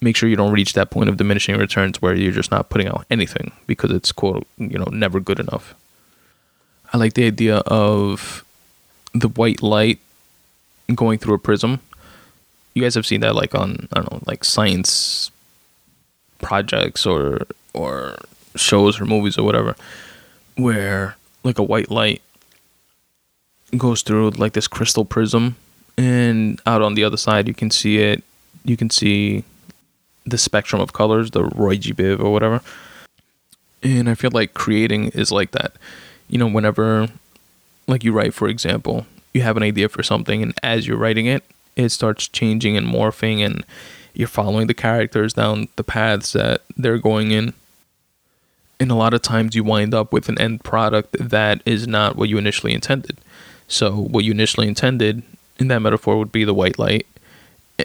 make 0.00 0.16
sure 0.16 0.28
you 0.28 0.36
don't 0.36 0.52
reach 0.52 0.74
that 0.74 0.90
point 0.90 1.08
of 1.08 1.16
diminishing 1.16 1.56
returns 1.56 2.00
where 2.00 2.14
you're 2.14 2.32
just 2.32 2.50
not 2.50 2.68
putting 2.68 2.88
out 2.88 3.04
anything 3.10 3.52
because 3.66 3.90
it's 3.90 4.12
quote 4.12 4.46
you 4.58 4.78
know 4.78 4.88
never 4.90 5.20
good 5.20 5.40
enough. 5.40 5.74
I 6.92 6.98
like 6.98 7.14
the 7.14 7.26
idea 7.26 7.58
of 7.58 8.44
the 9.12 9.28
white 9.28 9.62
light 9.62 9.98
going 10.94 11.18
through 11.18 11.34
a 11.34 11.38
prism. 11.38 11.80
You 12.74 12.82
guys 12.82 12.94
have 12.94 13.06
seen 13.06 13.20
that 13.20 13.34
like 13.34 13.54
on 13.54 13.88
I 13.92 14.00
don't 14.00 14.12
know 14.12 14.22
like 14.26 14.44
science 14.44 15.30
projects 16.40 17.04
or 17.04 17.40
or 17.74 18.16
shows 18.56 19.00
or 19.00 19.04
movies 19.04 19.38
or 19.38 19.44
whatever 19.44 19.76
where 20.56 21.16
like 21.44 21.58
a 21.58 21.62
white 21.62 21.90
light 21.90 22.22
goes 23.76 24.02
through 24.02 24.30
like 24.30 24.52
this 24.52 24.66
crystal 24.66 25.04
prism 25.04 25.56
and 25.96 26.60
out 26.66 26.82
on 26.82 26.94
the 26.94 27.04
other 27.04 27.16
side 27.16 27.46
you 27.46 27.54
can 27.54 27.70
see 27.70 27.98
it 27.98 28.22
you 28.64 28.76
can 28.76 28.90
see 28.90 29.44
the 30.28 30.38
spectrum 30.38 30.80
of 30.80 30.92
colors, 30.92 31.30
the 31.30 31.44
Roy 31.44 31.76
G. 31.76 31.92
Biv 31.92 32.20
or 32.20 32.32
whatever. 32.32 32.60
And 33.82 34.08
I 34.08 34.14
feel 34.14 34.30
like 34.32 34.54
creating 34.54 35.08
is 35.08 35.30
like 35.30 35.52
that. 35.52 35.72
You 36.28 36.38
know, 36.38 36.48
whenever, 36.48 37.08
like 37.86 38.04
you 38.04 38.12
write, 38.12 38.34
for 38.34 38.48
example, 38.48 39.06
you 39.32 39.42
have 39.42 39.56
an 39.56 39.62
idea 39.62 39.88
for 39.88 40.02
something, 40.02 40.42
and 40.42 40.54
as 40.62 40.86
you're 40.86 40.96
writing 40.96 41.26
it, 41.26 41.44
it 41.76 41.90
starts 41.90 42.26
changing 42.26 42.76
and 42.76 42.86
morphing, 42.86 43.44
and 43.44 43.64
you're 44.14 44.28
following 44.28 44.66
the 44.66 44.74
characters 44.74 45.32
down 45.32 45.68
the 45.76 45.84
paths 45.84 46.32
that 46.32 46.62
they're 46.76 46.98
going 46.98 47.30
in. 47.30 47.54
And 48.80 48.90
a 48.90 48.96
lot 48.96 49.14
of 49.14 49.22
times 49.22 49.54
you 49.54 49.64
wind 49.64 49.94
up 49.94 50.12
with 50.12 50.28
an 50.28 50.40
end 50.40 50.64
product 50.64 51.16
that 51.18 51.62
is 51.64 51.86
not 51.86 52.16
what 52.16 52.28
you 52.28 52.38
initially 52.38 52.72
intended. 52.72 53.18
So, 53.66 53.92
what 53.92 54.24
you 54.24 54.32
initially 54.32 54.68
intended 54.68 55.22
in 55.58 55.68
that 55.68 55.80
metaphor 55.80 56.18
would 56.18 56.32
be 56.32 56.44
the 56.44 56.54
white 56.54 56.78
light. 56.78 57.06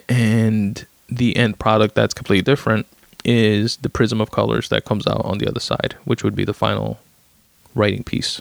And 0.08 0.86
the 1.08 1.36
end 1.36 1.58
product 1.58 1.94
that's 1.94 2.14
completely 2.14 2.42
different 2.42 2.86
is 3.24 3.76
the 3.78 3.88
prism 3.88 4.20
of 4.20 4.30
colors 4.30 4.68
that 4.68 4.84
comes 4.84 5.06
out 5.06 5.24
on 5.24 5.38
the 5.38 5.48
other 5.48 5.60
side, 5.60 5.96
which 6.04 6.22
would 6.22 6.36
be 6.36 6.44
the 6.44 6.54
final 6.54 6.98
writing 7.74 8.04
piece. 8.04 8.40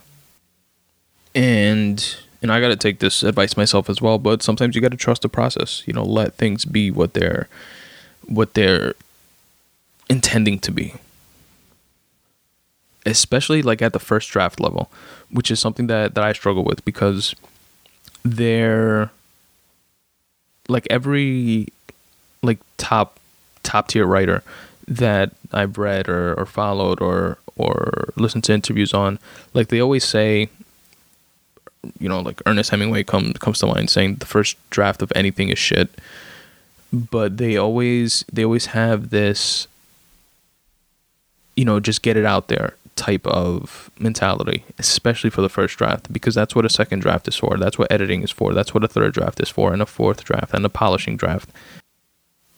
And 1.34 2.16
and 2.42 2.52
I 2.52 2.60
got 2.60 2.68
to 2.68 2.76
take 2.76 3.00
this 3.00 3.24
advice 3.24 3.56
myself 3.56 3.90
as 3.90 4.02
well, 4.02 4.20
but 4.20 4.44
sometimes 4.44 4.76
you 4.76 4.82
got 4.82 4.92
to 4.92 4.98
trust 4.98 5.22
the 5.22 5.30
process. 5.30 5.84
You 5.88 5.94
know, 5.94 6.04
let 6.04 6.36
things 6.36 6.66
be 6.66 6.92
what 6.92 7.14
they're 7.14 7.48
what 8.26 8.54
they're 8.54 8.96
intending 10.10 10.60
to 10.60 10.72
be. 10.72 10.96
Especially 13.06 13.62
like 13.62 13.82
at 13.82 13.94
the 13.94 14.00
first 14.00 14.30
draft 14.30 14.60
level, 14.60 14.92
which 15.30 15.50
is 15.50 15.60
something 15.60 15.88
that 15.88 16.16
that 16.16 16.24
I 16.24 16.34
struggle 16.34 16.64
with 16.64 16.84
because 16.86 17.34
they're 18.24 19.10
like 20.68 20.88
every 20.90 21.68
top 22.84 23.18
top 23.64 23.88
tier 23.88 24.06
writer 24.06 24.44
that 24.88 25.32
I've 25.54 25.78
read 25.78 26.10
or, 26.10 26.34
or 26.34 26.46
followed 26.46 27.02
or 27.02 27.38
or 27.56 28.10
listened 28.16 28.44
to 28.46 28.54
interviews 28.54 28.94
on, 28.94 29.20
like 29.54 29.70
they 29.70 29.80
always 29.80 30.04
say, 30.04 30.50
you 32.00 32.10
know, 32.10 32.20
like 32.20 32.42
Ernest 32.46 32.72
Hemingway 32.72 33.04
comes 33.04 33.38
comes 33.40 33.60
to 33.60 33.68
mind 33.68 33.90
saying 33.90 34.16
the 34.16 34.26
first 34.26 34.58
draft 34.70 35.02
of 35.02 35.12
anything 35.16 35.50
is 35.50 35.60
shit. 35.60 35.90
But 36.92 37.38
they 37.38 37.58
always 37.58 38.26
they 38.32 38.44
always 38.44 38.68
have 38.68 39.10
this 39.10 39.68
you 41.56 41.66
know, 41.66 41.80
just 41.80 42.02
get 42.02 42.18
it 42.18 42.26
out 42.26 42.48
there 42.48 42.76
type 42.96 43.26
of 43.28 43.92
mentality, 44.00 44.64
especially 44.80 45.30
for 45.30 45.42
the 45.42 45.50
first 45.50 45.78
draft, 45.78 46.12
because 46.12 46.34
that's 46.34 46.56
what 46.56 46.66
a 46.66 46.70
second 46.70 47.00
draft 47.00 47.28
is 47.28 47.36
for. 47.36 47.58
That's 47.58 47.78
what 47.78 47.92
editing 47.92 48.24
is 48.24 48.32
for. 48.32 48.54
That's 48.54 48.74
what 48.74 48.84
a 48.84 48.88
third 48.88 49.14
draft 49.14 49.40
is 49.40 49.50
for, 49.50 49.72
and 49.72 49.82
a 49.82 49.86
fourth 49.86 50.24
draft, 50.24 50.54
and 50.54 50.66
a 50.66 50.70
polishing 50.70 51.16
draft 51.16 51.50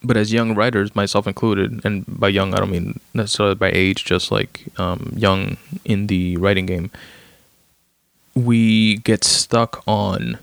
but 0.05 0.17
as 0.17 0.31
young 0.31 0.55
writers, 0.55 0.95
myself 0.95 1.27
included, 1.27 1.83
and 1.83 2.05
by 2.07 2.29
young 2.29 2.53
I 2.53 2.57
don't 2.57 2.71
mean 2.71 2.99
necessarily 3.13 3.55
by 3.55 3.71
age, 3.71 4.05
just 4.05 4.31
like 4.31 4.65
um, 4.77 5.11
young 5.15 5.57
in 5.83 6.07
the 6.07 6.37
writing 6.37 6.65
game, 6.65 6.91
we 8.35 8.97
get 8.97 9.23
stuck 9.23 9.83
on, 9.87 10.37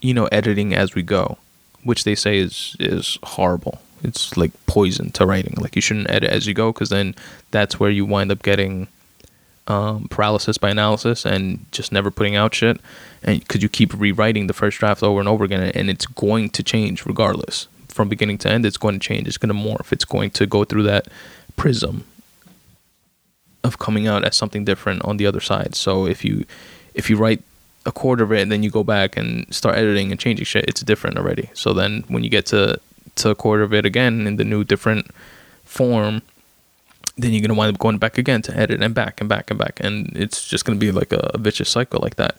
you 0.00 0.14
know, 0.14 0.26
editing 0.26 0.74
as 0.74 0.94
we 0.94 1.02
go, 1.02 1.38
which 1.84 2.04
they 2.04 2.14
say 2.14 2.38
is 2.38 2.76
is 2.78 3.18
horrible. 3.22 3.80
It's 4.02 4.36
like 4.36 4.52
poison 4.66 5.10
to 5.12 5.26
writing. 5.26 5.56
Like 5.58 5.76
you 5.76 5.82
shouldn't 5.82 6.10
edit 6.10 6.30
as 6.30 6.46
you 6.46 6.54
go, 6.54 6.72
because 6.72 6.88
then 6.88 7.14
that's 7.50 7.80
where 7.80 7.90
you 7.90 8.04
wind 8.04 8.30
up 8.32 8.42
getting 8.42 8.88
um, 9.66 10.08
paralysis 10.08 10.58
by 10.58 10.70
analysis 10.70 11.24
and 11.24 11.64
just 11.70 11.92
never 11.92 12.10
putting 12.10 12.36
out 12.36 12.54
shit, 12.54 12.80
and 13.22 13.40
because 13.40 13.62
you 13.62 13.68
keep 13.68 13.92
rewriting 13.98 14.46
the 14.46 14.54
first 14.54 14.78
draft 14.78 15.02
over 15.02 15.20
and 15.20 15.28
over 15.28 15.44
again, 15.44 15.62
and 15.74 15.90
it's 15.90 16.06
going 16.06 16.50
to 16.50 16.62
change 16.62 17.06
regardless 17.06 17.66
from 17.90 18.08
beginning 18.08 18.38
to 18.38 18.50
end, 18.50 18.64
it's 18.64 18.76
going 18.76 18.98
to 18.98 19.06
change. 19.06 19.28
It's 19.28 19.36
going 19.38 19.54
to 19.54 19.68
morph. 19.68 19.92
It's 19.92 20.04
going 20.04 20.30
to 20.32 20.46
go 20.46 20.64
through 20.64 20.84
that 20.84 21.08
prism 21.56 22.04
of 23.62 23.78
coming 23.78 24.06
out 24.06 24.24
as 24.24 24.36
something 24.36 24.64
different 24.64 25.04
on 25.04 25.16
the 25.16 25.26
other 25.26 25.40
side. 25.40 25.74
So 25.74 26.06
if 26.06 26.24
you 26.24 26.44
if 26.94 27.10
you 27.10 27.16
write 27.16 27.42
a 27.86 27.92
quarter 27.92 28.24
of 28.24 28.32
it 28.32 28.40
and 28.40 28.52
then 28.52 28.62
you 28.62 28.70
go 28.70 28.84
back 28.84 29.16
and 29.16 29.52
start 29.54 29.76
editing 29.76 30.10
and 30.10 30.20
changing 30.20 30.44
shit, 30.44 30.64
it's 30.66 30.80
different 30.80 31.18
already. 31.18 31.50
So 31.54 31.72
then 31.72 32.04
when 32.08 32.24
you 32.24 32.30
get 32.30 32.46
to 32.46 32.80
to 33.16 33.30
a 33.30 33.34
quarter 33.34 33.62
of 33.62 33.74
it 33.74 33.84
again 33.84 34.26
in 34.26 34.36
the 34.36 34.44
new 34.44 34.64
different 34.64 35.10
form, 35.64 36.22
then 37.16 37.32
you're 37.32 37.42
gonna 37.42 37.54
wind 37.54 37.74
up 37.74 37.78
going 37.78 37.98
back 37.98 38.18
again 38.18 38.42
to 38.42 38.56
edit 38.56 38.82
and 38.82 38.94
back 38.94 39.20
and 39.20 39.28
back 39.28 39.50
and 39.50 39.58
back, 39.58 39.80
and 39.80 40.16
it's 40.16 40.48
just 40.48 40.64
gonna 40.64 40.78
be 40.78 40.92
like 40.92 41.12
a, 41.12 41.30
a 41.34 41.38
vicious 41.38 41.68
cycle 41.68 42.00
like 42.02 42.16
that. 42.16 42.38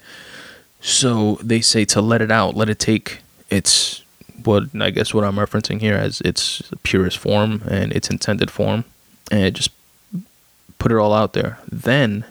So 0.81 1.37
they 1.43 1.61
say 1.61 1.85
to 1.85 2.01
let 2.01 2.21
it 2.21 2.31
out, 2.31 2.55
let 2.55 2.69
it 2.69 2.79
take 2.79 3.19
its 3.49 4.03
what 4.45 4.63
I 4.80 4.89
guess 4.89 5.13
what 5.13 5.23
I'm 5.23 5.36
referencing 5.36 5.80
here 5.80 5.95
as 5.95 6.21
its 6.21 6.62
purest 6.84 7.17
form 7.17 7.63
and 7.69 7.91
its 7.93 8.10
intended 8.10 8.51
form, 8.51 8.86
and 9.30 9.56
just 9.56 9.71
put 10.80 10.91
it 10.91 10.97
all 10.97 11.13
out 11.13 11.34
there. 11.34 11.60
Then, 11.71 12.25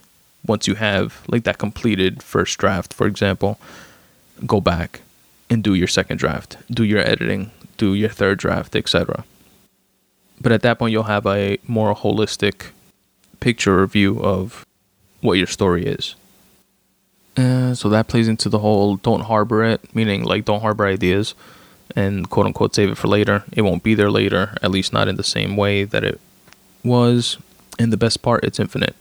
once 0.47 0.67
you 0.67 0.75
have 0.75 1.23
like 1.29 1.45
that 1.45 1.59
completed 1.59 2.23
first 2.23 2.59
draft, 2.59 2.93
for 2.93 3.07
example, 3.07 3.61
go 4.47 4.61
back 4.61 5.01
and 5.49 5.63
do 5.63 5.75
your 5.75 5.89
second 5.89 6.19
draft, 6.19 6.57
do 6.71 6.85
your 6.85 7.01
editing, 7.01 7.51
do 7.77 7.95
your 7.95 8.09
third 8.09 8.39
draft, 8.39 8.77
etc. 8.77 9.25
But 10.41 10.53
at 10.53 10.63
that 10.63 10.79
point, 10.79 10.93
you'll 10.93 11.05
have 11.05 11.27
a 11.27 11.59
more 11.67 11.95
holistic 11.95 12.69
picture 13.41 13.81
or 13.81 13.87
view 13.87 14.21
of 14.21 14.65
what 15.21 15.39
your 15.39 15.47
story 15.47 15.85
is. 15.85 16.15
Uh, 17.37 17.75
so 17.75 17.89
that 17.89 18.09
plays 18.09 18.29
into 18.29 18.49
the 18.49 18.59
whole 18.59 18.97
don't 18.97 19.23
harbor 19.23 19.63
it, 19.65 19.95
meaning 19.95 20.25
like 20.25 20.45
don't 20.45 20.61
harbor 20.61 20.87
ideas 20.87 21.35
and 21.97 22.29
quote 22.31 22.47
unquote 22.47 22.75
save 22.75 22.91
it 22.91 22.97
for 22.97 23.09
later. 23.09 23.45
It 23.53 23.63
won't 23.63 23.83
be 23.83 23.95
there 23.95 24.11
later, 24.11 24.57
at 24.63 24.71
least 24.71 24.93
not 24.93 25.09
in 25.09 25.17
the 25.17 25.25
same 25.25 25.57
way 25.57 25.85
that 25.85 26.05
it 26.05 26.21
was. 26.85 27.39
And 27.79 27.93
the 27.93 27.97
best 27.97 28.23
part, 28.23 28.45
it's 28.45 28.61
infinite. 28.61 28.95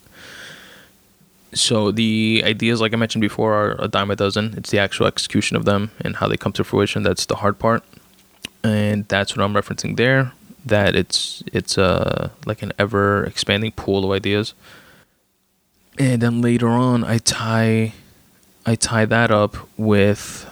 So 1.53 1.91
the 1.91 2.43
ideas, 2.45 2.79
like 2.79 2.93
I 2.93 2.95
mentioned 2.97 3.21
before, 3.21 3.53
are 3.53 3.75
a 3.79 3.87
dime 3.87 4.11
a 4.11 4.15
dozen. 4.15 4.53
It's 4.55 4.69
the 4.69 4.79
actual 4.79 5.07
execution 5.07 5.57
of 5.57 5.65
them 5.65 5.91
and 5.99 6.17
how 6.17 6.27
they 6.27 6.37
come 6.37 6.53
to 6.53 6.63
fruition. 6.63 7.03
That's 7.03 7.25
the 7.25 7.37
hard 7.37 7.57
part. 7.59 7.83
And 8.63 9.07
that's 9.07 9.35
what 9.35 9.43
I'm 9.43 9.53
referencing 9.53 9.97
there. 9.97 10.31
that 10.65 10.95
it's 10.95 11.43
it's 11.51 11.77
a 11.77 12.31
like 12.45 12.61
an 12.61 12.71
ever 12.77 13.23
expanding 13.25 13.71
pool 13.71 14.05
of 14.05 14.11
ideas. 14.11 14.53
And 15.97 16.21
then 16.21 16.41
later 16.41 16.69
on, 16.69 17.03
I 17.03 17.17
tie 17.17 17.93
I 18.65 18.75
tie 18.75 19.05
that 19.05 19.31
up 19.31 19.57
with 19.77 20.49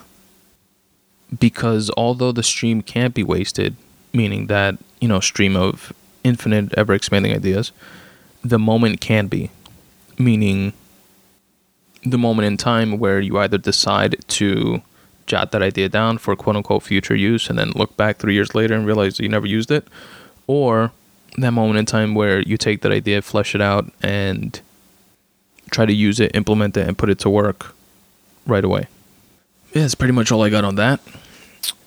because 1.40 1.92
although 1.98 2.32
the 2.32 2.44
stream 2.44 2.82
can't 2.82 3.14
be 3.14 3.24
wasted, 3.24 3.76
meaning 4.14 4.48
that 4.48 4.78
you 5.00 5.08
know 5.08 5.20
stream 5.20 5.56
of 5.56 5.94
infinite 6.24 6.74
ever 6.76 6.94
expanding 6.94 7.34
ideas, 7.34 7.72
the 8.44 8.60
moment 8.60 9.02
can 9.02 9.28
be, 9.28 9.50
meaning 10.18 10.74
the 12.04 12.18
moment 12.18 12.46
in 12.46 12.58
time 12.58 13.00
where 13.00 13.20
you 13.20 13.38
either 13.38 13.58
decide 13.58 14.16
to 14.28 14.82
jot 15.26 15.52
that 15.52 15.62
idea 15.62 15.90
down 15.90 16.18
for 16.18 16.36
quote 16.36 16.56
unquote 16.56 16.84
future 16.84 17.16
use 17.16 17.50
and 17.50 17.60
then 17.60 17.72
look 17.72 17.96
back 17.98 18.18
three 18.18 18.34
years 18.34 18.56
later 18.56 18.74
and 18.74 18.86
realize 18.86 19.20
you 19.20 19.30
never 19.30 19.48
used 19.48 19.72
it, 19.72 19.88
or 20.48 20.92
that 21.38 21.52
moment 21.52 21.78
in 21.78 21.86
time 21.86 22.16
where 22.16 22.42
you 22.42 22.58
take 22.58 22.82
that 22.82 22.92
idea, 22.92 23.22
flesh 23.22 23.54
it 23.54 23.62
out, 23.62 23.92
and 24.02 24.62
try 25.70 25.86
to 25.86 25.94
use 25.94 26.20
it, 26.20 26.36
implement 26.36 26.76
it, 26.78 26.88
and 26.88 26.98
put 26.98 27.10
it 27.10 27.20
to 27.20 27.30
work 27.30 27.76
right 28.46 28.64
away. 28.64 28.88
Yeah, 29.74 29.82
that's 29.82 29.96
pretty 29.96 30.14
much 30.14 30.32
all 30.32 30.44
I 30.44 30.50
got 30.50 30.64
on 30.64 30.76
that. 30.76 31.00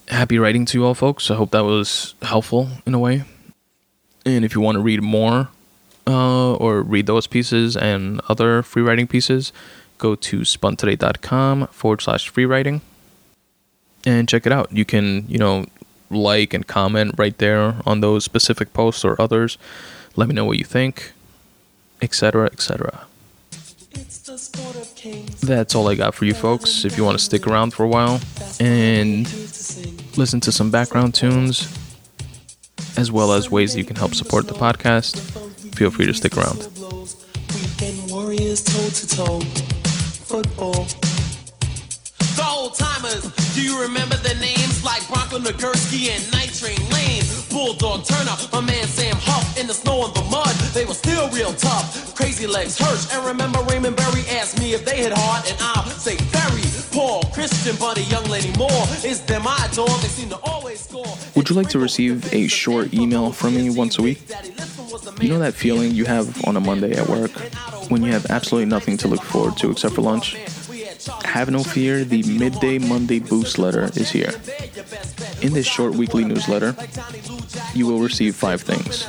Happy 0.09 0.39
writing 0.39 0.65
to 0.67 0.79
you 0.79 0.85
all, 0.85 0.95
folks. 0.95 1.31
I 1.31 1.37
hope 1.37 1.51
that 1.53 1.65
was 1.65 2.15
helpful 2.23 2.69
in 2.87 2.95
a 2.95 2.99
way. 2.99 3.25
And 4.25 4.45
if 4.45 4.55
you 4.55 4.61
want 4.61 4.77
to 4.77 4.83
read 4.83 5.03
more 5.03 5.49
uh, 6.07 6.55
or 6.55 6.83
read 6.83 7.07
those 7.07 7.27
pieces 7.27 7.77
and 7.77 8.21
other 8.29 8.63
free 8.63 8.83
writing 8.83 9.07
pieces, 9.07 9.53
go 9.99 10.15
to 10.15 10.41
spuntoday.com 10.41 11.69
forward 11.69 12.03
slash 12.03 12.29
free 12.29 12.45
writing 12.45 12.81
and 14.05 14.29
check 14.29 14.47
it 14.47 14.53
out. 14.53 14.71
You 14.73 14.85
can, 14.85 15.27
you 15.29 15.39
know, 15.39 15.67
like 16.11 16.53
and 16.53 16.67
comment 16.67 17.15
right 17.17 17.37
there 17.39 17.77
on 17.87 18.01
those 18.01 18.25
specific 18.25 18.73
posts 18.73 19.05
or 19.05 19.21
others. 19.21 19.59
Let 20.17 20.29
me 20.29 20.35
know 20.35 20.45
what 20.45 20.59
you 20.59 20.65
think, 20.65 21.13
etc., 22.03 22.47
etc. 22.47 23.07
That's 25.43 25.75
all 25.75 25.89
I 25.89 25.95
got 25.95 26.15
for 26.15 26.25
you 26.25 26.35
folks. 26.35 26.85
If 26.85 26.97
you 26.97 27.05
want 27.05 27.19
to 27.19 27.25
stick 27.25 27.47
around 27.47 27.73
for 27.75 27.85
a 27.85 27.89
while 27.89 28.21
and 28.61 29.27
listen 30.17 30.41
to 30.41 30.53
some 30.53 30.71
background 30.71 31.15
tunes, 31.15 31.69
as 32.97 33.11
well 33.11 33.33
as 33.33 33.51
ways 33.51 33.77
you 33.77 33.85
can 33.85 33.97
help 33.97 34.15
support 34.15 34.47
the 34.47 34.55
podcast, 34.55 35.19
feel 35.75 35.91
free 35.91 36.07
to 36.07 36.15
stick 36.15 36.37
around. 36.37 36.59
The 42.37 42.47
old 42.49 42.75
timers, 42.75 43.55
do 43.55 43.63
you 43.63 43.81
remember 43.83 44.17
the 44.17 44.35
names 44.41 44.85
like 44.85 45.07
Bronco 45.09 45.39
Nagurski 45.39 46.09
and 46.11 46.23
Lane? 46.93 47.40
Bulldog 47.51 48.05
Turner, 48.05 48.37
my 48.53 48.61
man 48.61 48.87
Sam 48.87 49.17
Huff 49.21 49.59
in 49.59 49.67
the 49.67 49.75
snow 49.75 50.07
and 50.07 50.15
the 50.15 50.23
mud, 50.31 50.55
they 50.73 50.85
were 50.85 50.95
still 50.95 51.29
real 51.31 51.53
tough. 51.53 52.15
Crazy 52.15 52.47
Legs 52.47 52.79
Hirsch, 52.79 53.13
and 53.13 53.27
remember 53.27 53.61
Raymond 53.65 53.97
Berry 53.97 54.23
asked 54.31 54.59
me 54.61 54.73
if 54.73 54.85
they 54.85 54.97
hit 54.97 55.13
hard, 55.13 55.47
and 55.49 55.57
I'll 55.61 55.85
say 55.91 56.17
very. 56.17 56.63
Paul, 56.93 57.23
Christian, 57.33 57.77
Buddy, 57.77 58.03
Young 58.03 58.25
Lady 58.25 58.53
Moore, 58.59 58.85
is 59.05 59.21
them 59.23 59.47
I 59.47 59.69
adore, 59.71 59.87
they 59.87 60.09
seem 60.09 60.29
to 60.31 60.39
always 60.39 60.81
score. 60.81 61.07
Would 61.37 61.49
you 61.51 61.57
like 61.57 61.69
to 61.71 61.79
receive 61.79 62.33
a 62.33 62.47
short 62.49 62.93
email 62.93 63.33
from 63.33 63.55
me 63.55 63.71
once 63.71 63.99
a 63.99 64.03
week? 64.03 64.23
You 65.21 65.29
know 65.29 65.39
that 65.39 65.55
feeling 65.55 65.93
you 65.93 66.05
have 66.07 66.45
on 66.47 66.57
a 66.57 66.61
Monday 66.61 66.93
at 66.93 67.09
work 67.09 67.31
when 67.91 68.03
you 68.03 68.13
have 68.13 68.27
absolutely 68.31 68.69
nothing 68.69 68.97
to 68.99 69.09
look 69.09 69.23
forward 69.23 69.57
to 69.59 69.71
except 69.71 69.95
for 69.95 70.03
lunch? 70.03 70.37
Have 71.25 71.51
no 71.51 71.63
fear, 71.63 72.05
the 72.05 72.23
Midday 72.25 72.79
Monday 72.79 73.21
Boost 73.21 73.59
letter 73.59 73.85
is 73.95 74.11
here. 74.11 74.33
In 75.43 75.55
this 75.55 75.67
short 75.67 75.95
weekly 75.95 76.25
newsletter, 76.25 76.75
you 77.81 77.87
will 77.87 78.01
receive 78.01 78.37
five 78.37 78.61
things. 78.61 79.07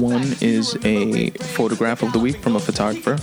One 0.00 0.36
is 0.40 0.78
a 0.84 1.30
photograph 1.30 2.00
of 2.04 2.12
the 2.12 2.20
week 2.20 2.36
from 2.36 2.54
a 2.54 2.60
photographer, 2.60 3.14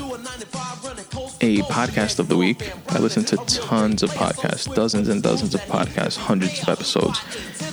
a 1.40 1.60
podcast 1.78 2.20
of 2.20 2.28
the 2.28 2.36
week. 2.36 2.60
I 2.90 3.00
listen 3.00 3.24
to 3.32 3.38
tons 3.38 4.04
of 4.04 4.10
podcasts, 4.12 4.74
dozens 4.76 5.08
and 5.08 5.24
dozens 5.24 5.56
of 5.56 5.62
podcasts, 5.62 6.18
hundreds 6.18 6.62
of 6.62 6.68
episodes, 6.68 7.22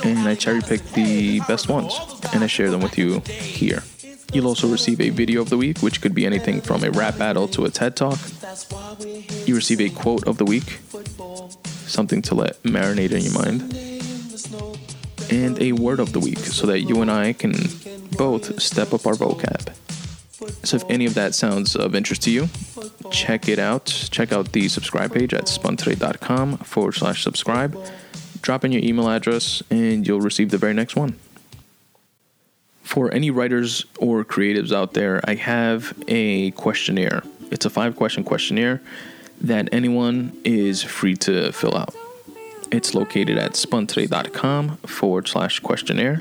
and 0.04 0.20
I 0.28 0.36
cherry 0.36 0.60
pick 0.60 0.80
the 0.92 1.40
best 1.40 1.68
ones 1.68 1.98
and 2.32 2.44
I 2.44 2.46
share 2.46 2.70
them 2.70 2.82
with 2.82 2.96
you 2.96 3.18
here. 3.26 3.82
You'll 4.32 4.46
also 4.46 4.68
receive 4.68 5.00
a 5.00 5.10
video 5.10 5.40
of 5.40 5.50
the 5.50 5.56
week, 5.56 5.80
which 5.80 6.00
could 6.00 6.14
be 6.14 6.24
anything 6.24 6.60
from 6.60 6.84
a 6.84 6.90
rap 6.92 7.18
battle 7.18 7.48
to 7.48 7.64
a 7.64 7.70
TED 7.70 7.96
talk. 7.96 8.18
You 9.44 9.56
receive 9.56 9.80
a 9.80 9.88
quote 9.88 10.24
of 10.28 10.38
the 10.38 10.44
week, 10.44 10.78
something 11.64 12.22
to 12.22 12.36
let 12.36 12.62
marinate 12.62 13.10
in 13.10 13.22
your 13.22 13.34
mind, 13.34 13.97
and 15.30 15.60
a 15.60 15.72
word 15.72 16.00
of 16.00 16.12
the 16.12 16.20
week 16.20 16.38
so 16.38 16.66
that 16.66 16.80
you 16.80 17.02
and 17.02 17.10
I 17.10 17.32
can 17.32 17.54
both 18.16 18.60
step 18.60 18.92
up 18.92 19.06
our 19.06 19.14
vocab. 19.14 19.74
So, 20.64 20.76
if 20.76 20.84
any 20.88 21.04
of 21.04 21.14
that 21.14 21.34
sounds 21.34 21.74
of 21.74 21.94
interest 21.94 22.22
to 22.22 22.30
you, 22.30 22.48
check 23.10 23.48
it 23.48 23.58
out. 23.58 23.86
Check 24.10 24.32
out 24.32 24.52
the 24.52 24.68
subscribe 24.68 25.12
page 25.12 25.34
at 25.34 25.44
spuntoday.com 25.44 26.58
forward 26.58 26.92
slash 26.92 27.22
subscribe. 27.22 27.76
Drop 28.40 28.64
in 28.64 28.72
your 28.72 28.82
email 28.82 29.08
address, 29.08 29.62
and 29.70 30.06
you'll 30.06 30.20
receive 30.20 30.50
the 30.50 30.58
very 30.58 30.74
next 30.74 30.94
one 30.94 31.18
for 32.88 33.12
any 33.12 33.30
writers 33.30 33.84
or 33.98 34.24
creatives 34.24 34.72
out 34.72 34.94
there, 34.94 35.20
I 35.24 35.34
have 35.34 35.92
a 36.08 36.52
questionnaire. 36.52 37.22
It's 37.50 37.66
a 37.66 37.70
five 37.70 37.96
question 37.96 38.24
questionnaire 38.24 38.80
that 39.42 39.68
anyone 39.72 40.32
is 40.42 40.82
free 40.82 41.14
to 41.16 41.52
fill 41.52 41.76
out. 41.76 41.94
It's 42.70 42.94
located 42.94 43.38
at 43.38 43.52
spuntoday.com 43.52 44.76
forward 44.78 45.28
slash 45.28 45.60
questionnaire. 45.60 46.20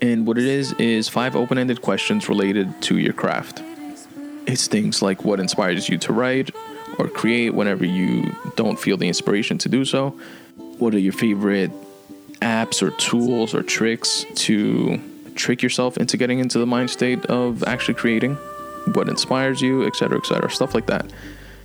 And 0.00 0.26
what 0.26 0.38
it 0.38 0.44
is, 0.44 0.72
is 0.74 1.08
five 1.08 1.34
open 1.34 1.58
ended 1.58 1.82
questions 1.82 2.28
related 2.28 2.82
to 2.82 2.98
your 2.98 3.12
craft. 3.12 3.62
It's 4.46 4.66
things 4.66 5.00
like 5.02 5.24
what 5.24 5.40
inspires 5.40 5.88
you 5.88 5.98
to 5.98 6.12
write 6.12 6.50
or 6.98 7.08
create 7.08 7.54
whenever 7.54 7.84
you 7.84 8.34
don't 8.56 8.78
feel 8.78 8.96
the 8.96 9.08
inspiration 9.08 9.58
to 9.58 9.68
do 9.68 9.84
so. 9.84 10.10
What 10.78 10.94
are 10.94 10.98
your 10.98 11.12
favorite 11.12 11.70
apps 12.40 12.82
or 12.82 12.90
tools 12.92 13.54
or 13.54 13.62
tricks 13.62 14.26
to 14.34 15.00
trick 15.34 15.62
yourself 15.62 15.96
into 15.96 16.16
getting 16.16 16.38
into 16.38 16.58
the 16.58 16.66
mind 16.66 16.90
state 16.90 17.24
of 17.26 17.64
actually 17.64 17.94
creating, 17.94 18.34
what 18.92 19.08
inspires 19.08 19.60
you, 19.60 19.86
etc., 19.86 20.18
etc., 20.18 20.50
stuff 20.50 20.74
like 20.74 20.86
that. 20.86 21.10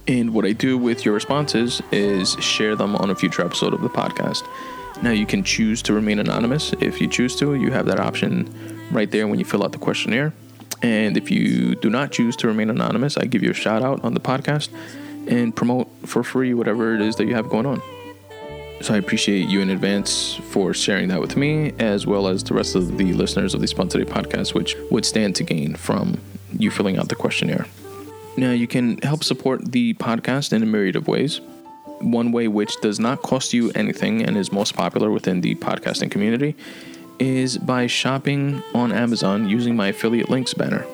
And 0.09 0.33
what 0.33 0.43
I 0.43 0.53
do 0.53 0.75
with 0.75 1.05
your 1.05 1.13
responses 1.13 1.83
is 1.91 2.33
share 2.39 2.75
them 2.75 2.95
on 2.95 3.11
a 3.11 3.15
future 3.15 3.45
episode 3.45 3.75
of 3.75 3.81
the 3.81 3.89
podcast. 3.89 4.41
Now, 5.03 5.11
you 5.11 5.27
can 5.27 5.43
choose 5.43 5.83
to 5.83 5.93
remain 5.93 6.17
anonymous 6.17 6.73
if 6.81 6.99
you 6.99 7.07
choose 7.07 7.35
to. 7.35 7.53
You 7.53 7.69
have 7.71 7.85
that 7.85 7.99
option 7.99 8.51
right 8.91 9.11
there 9.11 9.27
when 9.27 9.37
you 9.37 9.45
fill 9.45 9.63
out 9.63 9.71
the 9.71 9.77
questionnaire. 9.77 10.33
And 10.81 11.15
if 11.15 11.29
you 11.29 11.75
do 11.75 11.91
not 11.91 12.11
choose 12.11 12.35
to 12.37 12.47
remain 12.47 12.71
anonymous, 12.71 13.17
I 13.17 13.25
give 13.25 13.43
you 13.43 13.51
a 13.51 13.53
shout 13.53 13.83
out 13.83 14.03
on 14.03 14.15
the 14.15 14.19
podcast 14.19 14.69
and 15.27 15.55
promote 15.55 15.87
for 16.07 16.23
free 16.23 16.55
whatever 16.55 16.95
it 16.95 17.01
is 17.01 17.17
that 17.17 17.27
you 17.27 17.35
have 17.35 17.47
going 17.47 17.67
on. 17.67 17.79
So 18.81 18.95
I 18.95 18.97
appreciate 18.97 19.47
you 19.47 19.61
in 19.61 19.69
advance 19.69 20.33
for 20.49 20.73
sharing 20.73 21.09
that 21.09 21.21
with 21.21 21.37
me, 21.37 21.73
as 21.77 22.07
well 22.07 22.27
as 22.27 22.43
the 22.43 22.55
rest 22.55 22.75
of 22.75 22.97
the 22.97 23.13
listeners 23.13 23.53
of 23.53 23.61
the 23.61 23.67
Today 23.67 24.11
podcast, 24.11 24.55
which 24.55 24.75
would 24.89 25.05
stand 25.05 25.35
to 25.35 25.43
gain 25.43 25.75
from 25.75 26.19
you 26.57 26.71
filling 26.71 26.97
out 26.97 27.09
the 27.09 27.15
questionnaire. 27.15 27.67
Now, 28.37 28.51
you 28.51 28.67
can 28.67 28.97
help 28.99 29.23
support 29.23 29.71
the 29.71 29.93
podcast 29.95 30.53
in 30.53 30.63
a 30.63 30.65
myriad 30.65 30.95
of 30.95 31.07
ways. 31.07 31.41
One 31.99 32.31
way, 32.31 32.47
which 32.47 32.79
does 32.81 32.99
not 32.99 33.21
cost 33.21 33.53
you 33.53 33.71
anything 33.71 34.23
and 34.23 34.37
is 34.37 34.51
most 34.51 34.75
popular 34.75 35.11
within 35.11 35.41
the 35.41 35.55
podcasting 35.55 36.09
community, 36.09 36.55
is 37.19 37.57
by 37.57 37.87
shopping 37.87 38.63
on 38.73 38.91
Amazon 38.93 39.49
using 39.49 39.75
my 39.75 39.87
affiliate 39.87 40.29
links 40.29 40.53
banner. 40.53 40.85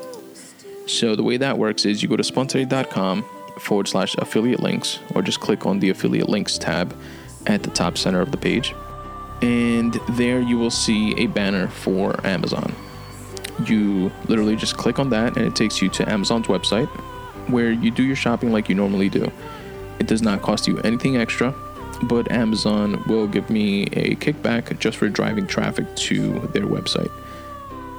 So, 0.88 1.15
the 1.15 1.24
way 1.24 1.38
that 1.38 1.58
works 1.58 1.86
is 1.86 2.02
you 2.02 2.10
go 2.10 2.15
to 2.15 2.24
spuntoday.com 2.24 3.26
forward 3.60 3.88
slash 3.88 4.15
affiliate 4.15 4.62
links, 4.62 5.00
or 5.13 5.21
just 5.21 5.39
click 5.39 5.65
on 5.65 5.80
the 5.80 5.89
affiliate 5.89 6.30
links 6.30 6.58
tab 6.58 6.95
at 7.48 7.63
the 7.63 7.69
top 7.69 7.98
center 7.98 8.21
of 8.21 8.32
the 8.32 8.38
page. 8.38 8.74
And 9.41 9.93
there 10.10 10.39
you 10.39 10.58
will 10.58 10.71
see 10.71 11.13
a 11.17 11.28
banner 11.28 11.67
for 11.67 12.26
Amazon. 12.26 12.74
You 13.65 14.12
literally 14.28 14.56
just 14.56 14.78
click 14.78 15.00
on 15.00 15.10
that 15.12 15.38
and 15.38 15.45
it 15.45 15.56
takes 15.56 15.82
you 15.82 15.89
to 15.89 16.10
Amazon's 16.10 16.48
website 16.48 16.89
where 17.47 17.71
you 17.71 17.91
do 17.91 18.03
your 18.03 18.15
shopping 18.15 18.51
like 18.51 18.69
you 18.69 18.75
normally 18.75 19.10
do. 19.10 19.31
It 19.99 20.08
does 20.08 20.21
not 20.21 20.41
cost 20.41 20.67
you 20.67 20.79
anything 20.79 21.17
extra, 21.17 21.53
but 22.03 22.31
Amazon 22.31 23.03
will 23.08 23.27
give 23.27 23.49
me 23.49 23.84
a 23.93 24.15
kickback 24.15 24.77
just 24.79 24.97
for 24.97 25.10
driving 25.10 25.47
traffic 25.47 25.95
to 25.95 26.39
their 26.53 26.65
website. 26.65 27.12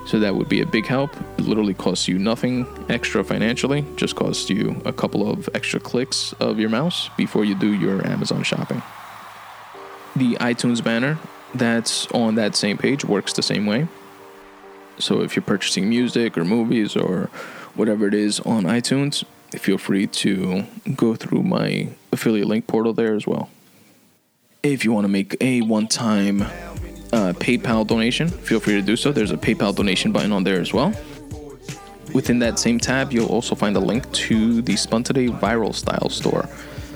So 0.06 0.20
that 0.20 0.36
would 0.36 0.48
be 0.48 0.60
a 0.60 0.66
big 0.66 0.86
help. 0.86 1.16
It 1.36 1.46
literally 1.46 1.74
costs 1.74 2.06
you 2.06 2.16
nothing 2.16 2.66
extra 2.88 3.24
financially, 3.24 3.84
just 3.96 4.14
costs 4.14 4.48
you 4.48 4.80
a 4.84 4.92
couple 4.92 5.28
of 5.28 5.48
extra 5.52 5.80
clicks 5.80 6.32
of 6.34 6.60
your 6.60 6.70
mouse 6.70 7.10
before 7.16 7.44
you 7.44 7.56
do 7.56 7.72
your 7.72 8.06
Amazon 8.06 8.44
shopping. 8.44 8.82
The 10.14 10.34
iTunes 10.36 10.82
banner 10.82 11.18
that's 11.54 12.06
on 12.12 12.36
that 12.36 12.54
same 12.54 12.78
page 12.78 13.04
works 13.04 13.32
the 13.32 13.42
same 13.42 13.66
way. 13.66 13.88
So 14.98 15.22
if 15.22 15.34
you're 15.34 15.42
purchasing 15.42 15.88
music 15.88 16.38
or 16.38 16.44
movies 16.44 16.96
or 16.96 17.28
whatever 17.74 18.06
it 18.06 18.14
is 18.14 18.40
on 18.40 18.62
iTunes, 18.62 19.24
feel 19.52 19.78
free 19.78 20.06
to 20.06 20.64
go 20.94 21.14
through 21.14 21.42
my 21.42 21.88
affiliate 22.12 22.48
link 22.48 22.66
portal 22.66 22.92
there 22.92 23.14
as 23.14 23.26
well. 23.26 23.48
If 24.62 24.84
you 24.84 24.92
want 24.92 25.04
to 25.04 25.08
make 25.08 25.36
a 25.40 25.60
one 25.62 25.86
time 25.86 26.42
uh, 27.12 27.32
PayPal 27.34 27.86
donation, 27.86 28.28
feel 28.28 28.60
free 28.60 28.74
to 28.74 28.82
do 28.82 28.96
so. 28.96 29.12
There's 29.12 29.30
a 29.30 29.36
PayPal 29.36 29.74
donation 29.74 30.12
button 30.12 30.32
on 30.32 30.44
there 30.44 30.60
as 30.60 30.72
well. 30.72 30.92
Within 32.14 32.38
that 32.40 32.58
same 32.58 32.78
tab, 32.78 33.12
you'll 33.12 33.28
also 33.28 33.54
find 33.54 33.76
a 33.76 33.80
link 33.80 34.10
to 34.12 34.62
the 34.62 34.76
Spun 34.76 35.02
Today 35.02 35.26
Viral 35.26 35.74
Style 35.74 36.08
store. 36.08 36.48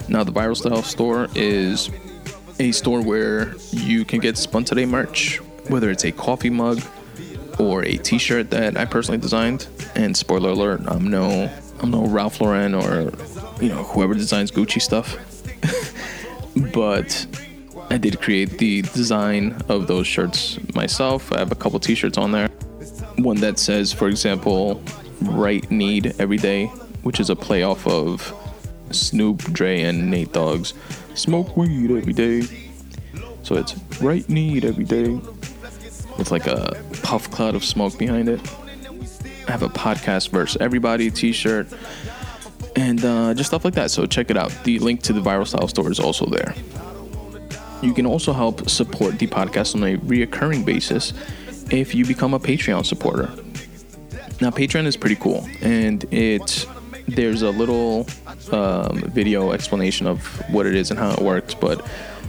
Now, 0.08 0.24
the 0.24 0.32
Viral 0.32 0.56
Style 0.56 0.82
store 0.82 1.28
is 1.34 1.90
a 2.58 2.72
store 2.72 3.02
where 3.02 3.54
you 3.70 4.04
can 4.04 4.20
get 4.20 4.36
Spun 4.36 4.64
Today 4.64 4.86
merch, 4.86 5.38
whether 5.68 5.90
it's 5.90 6.04
a 6.04 6.12
coffee 6.12 6.50
mug 6.50 6.80
or 7.58 7.84
a 7.84 7.96
T-shirt 7.96 8.50
that 8.50 8.76
I 8.76 8.84
personally 8.84 9.18
designed. 9.18 9.68
And 9.94 10.16
spoiler 10.16 10.50
alert, 10.50 10.80
I'm 10.86 11.08
no, 11.08 11.50
I'm 11.80 11.90
no 11.90 12.06
Ralph 12.06 12.40
Lauren 12.40 12.74
or 12.74 13.12
you 13.60 13.68
know 13.68 13.82
whoever 13.84 14.14
designs 14.14 14.50
Gucci 14.50 14.80
stuff, 14.80 15.16
but 16.74 17.26
I 17.90 17.98
did 17.98 18.20
create 18.20 18.58
the 18.58 18.82
design 18.82 19.60
of 19.68 19.86
those 19.86 20.06
shirts 20.06 20.58
myself. 20.74 21.32
I 21.32 21.38
have 21.38 21.52
a 21.52 21.54
couple 21.54 21.80
T-shirts 21.80 22.18
on 22.18 22.32
there. 22.32 22.48
One 23.16 23.36
that 23.40 23.58
says, 23.58 23.92
for 23.92 24.08
example, 24.08 24.82
"Right 25.22 25.68
Need 25.70 26.14
Every 26.18 26.36
Day," 26.36 26.66
which 27.02 27.20
is 27.20 27.30
a 27.30 27.36
play 27.36 27.62
off 27.62 27.86
of 27.86 28.34
Snoop, 28.90 29.38
Dre, 29.52 29.82
and 29.82 30.10
Nate 30.10 30.32
Dogg's 30.32 30.74
"Smoke 31.14 31.56
Weed 31.56 31.90
Every 31.90 32.12
Day." 32.12 32.42
So 33.42 33.56
it's 33.56 33.74
"Right 34.00 34.28
Need 34.28 34.64
Every 34.64 34.84
Day." 34.84 35.20
with 36.20 36.30
like 36.30 36.46
a 36.46 36.76
puff 37.02 37.30
cloud 37.30 37.54
of 37.54 37.64
smoke 37.64 37.98
behind 37.98 38.28
it. 38.28 38.40
I 39.50 39.52
have 39.52 39.62
a 39.64 39.68
podcast 39.68 40.28
versus 40.28 40.58
everybody 40.60 41.10
t-shirt 41.10 41.66
and 42.76 43.04
uh, 43.04 43.34
just 43.34 43.48
stuff 43.48 43.64
like 43.64 43.74
that. 43.74 43.90
So 43.90 44.06
check 44.06 44.30
it 44.30 44.36
out. 44.36 44.56
The 44.62 44.78
link 44.78 45.02
to 45.02 45.12
the 45.12 45.20
Viral 45.20 45.44
Style 45.44 45.66
store 45.66 45.90
is 45.90 45.98
also 45.98 46.24
there. 46.26 46.54
You 47.82 47.92
can 47.92 48.06
also 48.06 48.32
help 48.32 48.70
support 48.70 49.18
the 49.18 49.26
podcast 49.26 49.74
on 49.74 49.82
a 49.82 49.96
reoccurring 49.96 50.64
basis 50.64 51.14
if 51.72 51.96
you 51.96 52.06
become 52.06 52.32
a 52.32 52.38
Patreon 52.38 52.86
supporter. 52.86 53.28
Now, 54.40 54.50
Patreon 54.50 54.86
is 54.86 54.96
pretty 54.96 55.16
cool, 55.16 55.48
and 55.62 56.04
it 56.12 56.64
there's 57.08 57.42
a 57.42 57.50
little 57.50 58.06
um, 58.52 59.00
video 59.10 59.50
explanation 59.50 60.06
of 60.06 60.24
what 60.52 60.64
it 60.64 60.76
is 60.76 60.90
and 60.90 61.00
how 61.00 61.10
it 61.10 61.22
works, 61.22 61.54
but 61.54 61.84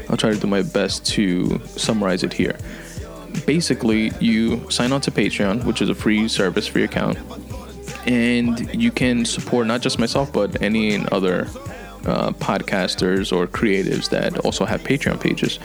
I'll 0.10 0.17
try 0.17 0.31
to 0.31 0.39
do 0.39 0.47
my 0.47 0.63
best 0.63 1.05
to 1.12 1.60
summarize 1.67 2.23
it 2.23 2.34
here 2.34 2.57
basically 3.46 4.12
you 4.20 4.70
sign 4.70 4.91
on 4.91 5.02
to 5.02 5.12
Patreon, 5.12 5.63
which 5.65 5.82
is 5.82 5.89
a 5.89 5.96
free 5.96 6.28
service, 6.28 6.67
for 6.67 6.80
your 6.80 6.88
account, 6.88 7.17
and 8.06 8.74
you 8.74 8.91
can 8.91 9.26
support 9.26 9.67
not 9.67 9.82
just 9.82 10.00
myself 10.00 10.32
but 10.34 10.62
any 10.62 11.06
other 11.08 11.41
uh, 12.06 12.32
podcasters 12.32 13.36
or 13.36 13.48
creatives 13.48 14.10
that 14.10 14.38
also 14.39 14.65
have 14.65 14.82
Patreon 14.82 15.20
pages. 15.20 15.60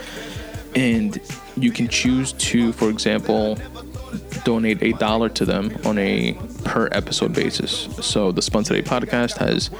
And 0.74 1.18
you 1.56 1.70
can 1.70 1.88
choose 1.88 2.32
to, 2.34 2.72
for 2.72 2.90
example, 2.90 3.58
donate 4.44 4.82
a 4.82 4.92
dollar 4.92 5.30
to 5.30 5.46
them 5.46 5.74
on 5.84 5.98
a 5.98 6.34
per 6.64 6.88
episode 6.92 7.32
basis. 7.32 7.88
So 8.02 8.32
the 8.32 8.42
Spun 8.42 8.64
Today 8.64 8.82
podcast 8.82 9.38
has 9.38 9.70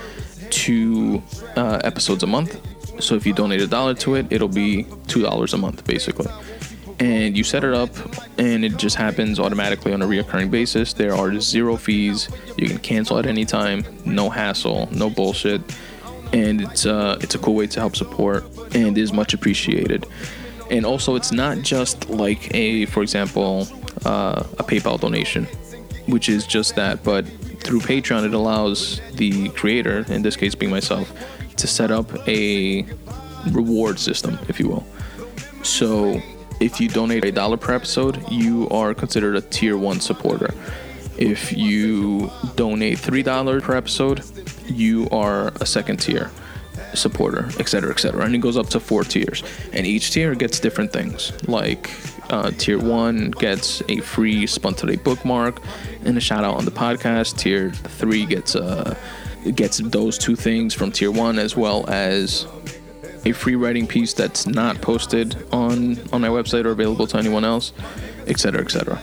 two 0.48 1.22
uh, 1.56 1.80
episodes 1.84 2.22
a 2.22 2.26
month. 2.26 2.58
So 3.02 3.14
if 3.14 3.26
you 3.26 3.34
donate 3.34 3.60
a 3.60 3.66
dollar 3.66 3.92
to 3.94 4.14
it, 4.14 4.26
it'll 4.30 4.48
be 4.48 4.86
two 5.06 5.20
dollars 5.20 5.52
a 5.52 5.58
month, 5.58 5.84
basically 5.84 6.28
and 6.98 7.36
you 7.36 7.44
set 7.44 7.64
it 7.64 7.74
up 7.74 7.90
and 8.38 8.64
it 8.64 8.76
just 8.76 8.96
happens 8.96 9.38
automatically 9.38 9.92
on 9.92 10.02
a 10.02 10.06
reoccurring 10.06 10.50
basis. 10.50 10.92
There 10.92 11.14
are 11.14 11.38
zero 11.40 11.76
fees. 11.76 12.28
You 12.56 12.68
can 12.68 12.78
cancel 12.78 13.18
at 13.18 13.26
any 13.26 13.44
time. 13.44 13.84
No 14.04 14.30
hassle 14.30 14.88
no 14.92 15.10
bullshit. 15.10 15.60
And 16.32 16.62
it's 16.62 16.86
uh, 16.86 17.18
it's 17.20 17.34
a 17.34 17.38
cool 17.38 17.54
way 17.54 17.66
to 17.66 17.80
help 17.80 17.96
support 17.96 18.44
and 18.74 18.96
is 18.96 19.12
much 19.12 19.34
appreciated. 19.34 20.06
And 20.70 20.84
also 20.84 21.14
it's 21.14 21.32
not 21.32 21.58
just 21.58 22.08
like 22.08 22.52
a 22.54 22.86
for 22.86 23.02
example 23.02 23.68
uh, 24.04 24.42
a 24.58 24.64
paypal 24.64 25.00
donation 25.00 25.46
which 26.06 26.28
is 26.28 26.46
just 26.46 26.76
that 26.76 27.02
but 27.02 27.26
through 27.60 27.80
patreon 27.80 28.24
it 28.24 28.32
allows 28.32 29.00
the 29.14 29.48
creator 29.50 30.04
in 30.08 30.22
this 30.22 30.36
case 30.36 30.54
being 30.54 30.70
myself 30.70 31.12
to 31.56 31.66
set 31.66 31.90
up 31.90 32.28
a 32.28 32.86
reward 33.50 33.98
system 33.98 34.38
if 34.48 34.58
you 34.60 34.68
will. 34.68 34.86
So 35.62 36.20
if 36.60 36.80
you 36.80 36.88
donate 36.88 37.24
a 37.24 37.32
dollar 37.32 37.56
per 37.56 37.74
episode, 37.74 38.22
you 38.30 38.68
are 38.70 38.94
considered 38.94 39.36
a 39.36 39.40
tier 39.40 39.76
one 39.76 40.00
supporter. 40.00 40.54
If 41.18 41.52
you 41.52 42.30
donate 42.56 42.98
three 42.98 43.22
dollars 43.22 43.62
per 43.62 43.74
episode, 43.76 44.22
you 44.66 45.08
are 45.10 45.48
a 45.60 45.66
second 45.66 45.98
tier 45.98 46.30
supporter, 46.94 47.46
etc., 47.58 47.90
etc. 47.90 48.24
And 48.24 48.34
it 48.34 48.38
goes 48.38 48.56
up 48.56 48.68
to 48.70 48.80
four 48.80 49.04
tiers, 49.04 49.42
and 49.72 49.86
each 49.86 50.10
tier 50.10 50.34
gets 50.34 50.60
different 50.60 50.92
things. 50.92 51.32
Like 51.48 51.90
uh, 52.30 52.50
tier 52.52 52.78
one 52.78 53.30
gets 53.32 53.82
a 53.88 54.00
free 54.00 54.46
Today 54.46 54.96
bookmark 54.96 55.60
and 56.04 56.16
a 56.16 56.20
shout 56.20 56.44
out 56.44 56.54
on 56.54 56.64
the 56.64 56.70
podcast. 56.70 57.38
Tier 57.38 57.70
three 57.70 58.26
gets 58.26 58.56
uh, 58.56 58.94
gets 59.54 59.78
those 59.78 60.18
two 60.18 60.36
things 60.36 60.74
from 60.74 60.90
tier 60.90 61.10
one 61.10 61.38
as 61.38 61.56
well 61.56 61.88
as 61.88 62.46
a 63.26 63.32
free 63.32 63.56
writing 63.56 63.86
piece 63.86 64.14
that's 64.14 64.46
not 64.46 64.80
posted 64.80 65.36
on 65.52 65.98
on 66.12 66.20
my 66.20 66.28
website 66.28 66.64
or 66.64 66.70
available 66.70 67.06
to 67.08 67.18
anyone 67.18 67.44
else, 67.44 67.72
etc., 68.26 68.62
etc. 68.62 69.00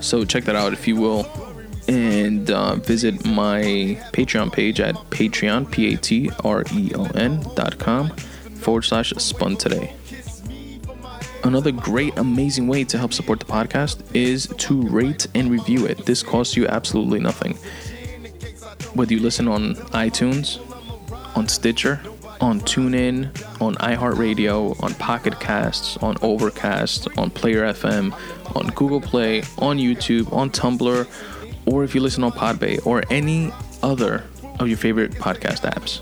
So 0.00 0.24
check 0.24 0.44
that 0.44 0.56
out 0.56 0.72
if 0.72 0.88
you 0.88 0.96
will, 0.96 1.26
and 1.86 2.50
uh, 2.50 2.76
visit 2.76 3.14
my 3.26 3.60
Patreon 4.12 4.50
page 4.52 4.80
at 4.80 4.94
Patreon 5.10 5.70
p 5.70 5.92
a 5.92 5.96
t 5.96 6.30
r 6.42 6.64
e 6.72 6.92
o 6.94 7.04
n 7.14 7.44
dot 7.54 7.78
com 7.78 8.08
forward 8.64 8.82
slash 8.82 9.12
spun 9.18 9.56
today. 9.56 9.94
Another 11.44 11.72
great, 11.72 12.16
amazing 12.18 12.66
way 12.66 12.84
to 12.84 12.98
help 12.98 13.12
support 13.12 13.40
the 13.40 13.46
podcast 13.46 14.02
is 14.14 14.46
to 14.58 14.82
rate 14.88 15.26
and 15.34 15.50
review 15.50 15.86
it. 15.86 16.04
This 16.06 16.22
costs 16.22 16.56
you 16.56 16.66
absolutely 16.66 17.18
nothing. 17.18 17.54
Whether 18.94 19.14
you 19.14 19.20
listen 19.20 19.48
on 19.48 19.74
iTunes, 20.06 20.60
on 21.36 21.48
Stitcher, 21.48 22.00
on 22.40 22.60
TuneIn, 22.60 23.26
on 23.60 23.74
iHeartRadio, 23.76 24.82
on 24.82 24.94
Pocket 24.94 25.38
Casts, 25.40 25.96
on 25.98 26.16
Overcast, 26.22 27.08
on 27.18 27.30
Player 27.30 27.62
FM, 27.72 28.12
on 28.56 28.68
Google 28.68 29.00
Play, 29.00 29.42
on 29.58 29.78
YouTube, 29.78 30.32
on 30.32 30.50
Tumblr, 30.50 31.06
or 31.66 31.84
if 31.84 31.94
you 31.94 32.00
listen 32.00 32.24
on 32.24 32.32
Podbay 32.32 32.84
or 32.86 33.02
any 33.10 33.52
other 33.82 34.24
of 34.58 34.68
your 34.68 34.78
favorite 34.78 35.12
podcast 35.12 35.70
apps. 35.70 36.00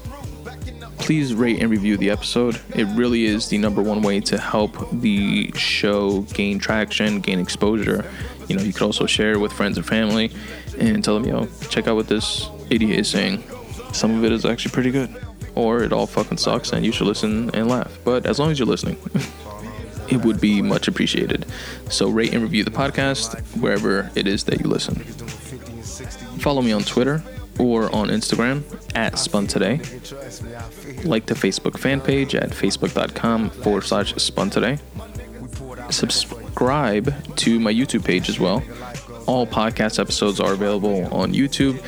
Please 0.99 1.35
rate 1.35 1.63
and 1.63 1.71
review 1.71 1.97
the 1.97 2.11
episode. 2.11 2.61
It 2.75 2.85
really 2.97 3.25
is 3.25 3.49
the 3.49 3.59
number 3.59 3.83
one 3.83 4.03
way 4.03 4.21
to 4.21 4.39
help 4.39 4.77
the 4.93 5.51
show 5.55 6.21
gain 6.23 6.59
traction, 6.59 7.21
gain 7.21 7.39
exposure. 7.39 8.05
You 8.49 8.57
know, 8.57 8.63
you 8.63 8.73
could 8.73 8.83
also 8.83 9.07
share 9.07 9.33
it 9.33 9.39
with 9.39 9.53
friends 9.53 9.77
and 9.77 9.87
family 9.87 10.33
and 10.79 11.03
tell 11.03 11.19
them, 11.19 11.25
yo, 11.25 11.47
check 11.71 11.87
out 11.87 11.97
what 11.97 12.09
this 12.09 12.49
idiot 12.71 12.99
is 12.99 13.09
saying. 13.09 13.43
Some 13.93 14.17
of 14.17 14.25
it 14.25 14.33
is 14.33 14.45
actually 14.45 14.73
pretty 14.73 14.91
good 14.91 15.28
or 15.59 15.83
it 15.83 15.93
all 15.93 16.07
fucking 16.07 16.39
sucks 16.39 16.73
and 16.73 16.87
you 16.87 16.93
should 16.93 17.09
listen 17.09 17.51
and 17.53 17.69
laugh. 17.69 17.99
But 18.05 18.27
as 18.27 18.39
long 18.39 18.53
as 18.53 18.61
you're 18.61 18.67
listening, 18.67 18.97
it 20.09 20.25
would 20.25 20.41
be 20.41 20.63
much 20.63 20.87
appreciated. 20.87 21.47
So 21.91 22.09
rate 22.09 22.33
and 22.33 22.43
review 22.43 22.63
the 22.63 22.71
podcast 22.71 23.41
wherever 23.61 24.09
it 24.15 24.29
is 24.29 24.45
that 24.45 24.61
you 24.61 24.69
listen. 24.69 24.95
Follow 26.39 26.63
me 26.63 26.71
on 26.71 26.85
Twitter 26.85 27.25
or 27.59 27.93
on 27.93 28.09
Instagram 28.09 28.63
at 28.95 29.19
Spun 29.19 29.49
Today. 29.49 29.79
Like 31.03 31.27
the 31.27 31.35
Facebook 31.35 31.77
fan 31.77 32.01
page 32.01 32.37
at 32.37 32.51
facebook.com 32.51 33.51
forward 33.51 33.83
slash 33.83 34.15
Spun 34.15 34.51
Today. 34.51 34.79
Subscribe 35.91 37.37
to 37.37 37.59
my 37.59 37.75
YouTube 37.75 38.05
page 38.05 38.29
as 38.29 38.39
well. 38.39 38.63
All 39.27 39.45
podcast 39.45 39.99
episodes 39.99 40.39
are 40.39 40.53
available 40.53 41.13
on 41.13 41.33
YouTube 41.33 41.83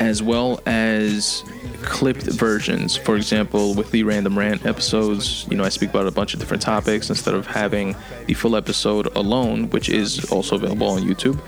as 0.00 0.22
well 0.22 0.60
as 0.66 1.42
clipped 1.82 2.24
versions. 2.24 2.96
For 2.96 3.16
example, 3.16 3.74
with 3.74 3.90
the 3.90 4.02
random 4.02 4.38
rant 4.38 4.66
episodes, 4.66 5.46
you 5.50 5.56
know, 5.56 5.64
I 5.64 5.68
speak 5.68 5.90
about 5.90 6.06
a 6.06 6.10
bunch 6.10 6.34
of 6.34 6.40
different 6.40 6.62
topics 6.62 7.10
instead 7.10 7.34
of 7.34 7.46
having 7.46 7.96
the 8.26 8.34
full 8.34 8.56
episode 8.56 9.06
alone, 9.16 9.70
which 9.70 9.88
is 9.88 10.30
also 10.30 10.56
available 10.56 10.88
on 10.88 11.02
YouTube. 11.02 11.40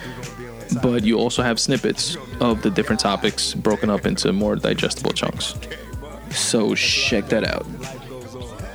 But 0.82 1.02
you 1.04 1.18
also 1.18 1.42
have 1.42 1.58
snippets 1.58 2.16
of 2.40 2.62
the 2.62 2.70
different 2.70 3.00
topics 3.00 3.54
broken 3.54 3.90
up 3.90 4.06
into 4.06 4.32
more 4.32 4.54
digestible 4.56 5.12
chunks. 5.12 5.54
So 6.30 6.74
check 6.74 7.28
that 7.28 7.44
out. 7.44 7.66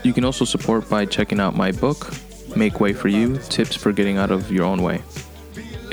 You 0.03 0.11
can 0.11 0.26
also 0.26 0.43
support 0.43 0.89
by 0.89 1.05
checking 1.05 1.39
out 1.39 1.55
my 1.55 1.71
book, 1.71 2.11
Make 2.55 2.80
Way 2.80 2.93
for 2.93 3.07
You 3.07 3.38
Tips 3.38 3.76
for 3.76 3.91
Getting 3.91 4.17
Out 4.17 4.32
of 4.32 4.51
Your 4.51 4.65
Own 4.65 4.82
Way. 4.82 5.01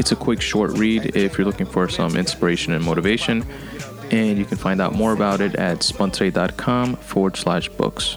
It's 0.00 0.12
a 0.12 0.16
quick, 0.16 0.40
short 0.40 0.78
read 0.78 1.14
if 1.14 1.36
you're 1.36 1.46
looking 1.46 1.66
for 1.66 1.86
some 1.90 2.16
inspiration 2.16 2.72
and 2.72 2.82
motivation 2.82 3.44
and 4.10 4.38
you 4.38 4.46
can 4.46 4.56
find 4.56 4.80
out 4.80 4.94
more 4.94 5.12
about 5.12 5.42
it 5.42 5.54
at 5.56 5.80
spuntoday.com 5.80 6.96
forward 6.96 7.36
slash 7.36 7.68
books. 7.68 8.16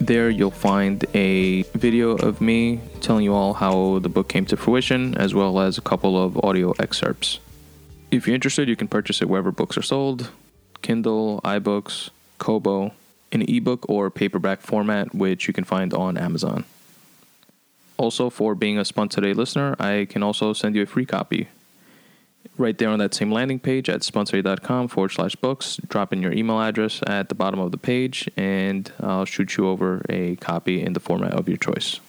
There 0.00 0.30
you'll 0.30 0.52
find 0.52 1.04
a 1.14 1.62
video 1.74 2.12
of 2.12 2.40
me 2.40 2.80
telling 3.00 3.24
you 3.24 3.34
all 3.34 3.54
how 3.54 3.98
the 3.98 4.08
book 4.08 4.28
came 4.28 4.46
to 4.46 4.56
fruition, 4.56 5.16
as 5.16 5.34
well 5.34 5.58
as 5.58 5.78
a 5.78 5.80
couple 5.80 6.16
of 6.16 6.38
audio 6.44 6.70
excerpts. 6.78 7.40
If 8.12 8.28
you're 8.28 8.36
interested, 8.36 8.68
you 8.68 8.76
can 8.76 8.86
purchase 8.86 9.20
it 9.20 9.28
wherever 9.28 9.50
books 9.50 9.76
are 9.76 9.82
sold 9.82 10.30
Kindle, 10.80 11.40
iBooks, 11.42 12.10
Kobo, 12.38 12.92
in 13.32 13.42
ebook 13.42 13.84
or 13.88 14.10
paperback 14.10 14.60
format, 14.60 15.12
which 15.12 15.48
you 15.48 15.52
can 15.52 15.64
find 15.64 15.92
on 15.92 16.16
Amazon. 16.16 16.64
Also, 17.98 18.30
for 18.30 18.54
being 18.54 18.78
a 18.78 18.84
Spun 18.84 19.08
Today 19.08 19.34
listener, 19.34 19.76
I 19.78 20.06
can 20.08 20.22
also 20.22 20.52
send 20.52 20.74
you 20.76 20.82
a 20.82 20.86
free 20.86 21.04
copy 21.04 21.48
right 22.56 22.78
there 22.78 22.88
on 22.88 22.98
that 22.98 23.14
same 23.14 23.30
landing 23.30 23.58
page 23.58 23.88
at 23.88 24.00
spuntoday.com 24.00 24.88
forward 24.88 25.10
slash 25.10 25.36
books. 25.36 25.78
Drop 25.88 26.12
in 26.12 26.22
your 26.22 26.32
email 26.32 26.60
address 26.60 27.00
at 27.06 27.28
the 27.28 27.34
bottom 27.34 27.60
of 27.60 27.72
the 27.72 27.78
page, 27.78 28.28
and 28.36 28.90
I'll 29.00 29.24
shoot 29.24 29.56
you 29.56 29.68
over 29.68 30.04
a 30.08 30.36
copy 30.36 30.82
in 30.82 30.92
the 30.92 31.00
format 31.00 31.32
of 31.32 31.48
your 31.48 31.58
choice. 31.58 32.00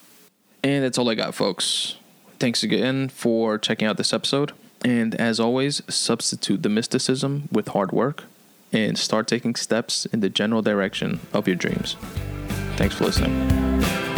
And 0.64 0.84
that's 0.84 0.98
all 0.98 1.10
I 1.10 1.16
got, 1.16 1.36
folks. 1.36 1.96
Thanks 2.40 2.64
again 2.64 3.10
for 3.10 3.58
checking 3.58 3.88
out 3.88 3.98
this 3.98 4.14
episode. 4.14 4.54
And 4.84 5.16
as 5.16 5.40
always, 5.40 5.82
substitute 5.90 6.64
the 6.64 6.70
mysticism 6.70 7.50
with 7.52 7.70
hard 7.70 7.92
work 7.92 8.24
and 8.72 8.98
start 8.98 9.28
taking 9.28 9.56
steps 9.56 10.06
in 10.06 10.20
the 10.20 10.30
general 10.30 10.62
direction 10.62 11.20
of 11.34 11.48
your 11.48 11.56
dreams. 11.56 11.96
Thanks 12.78 12.96
for 12.96 13.06
listening. 13.06 14.09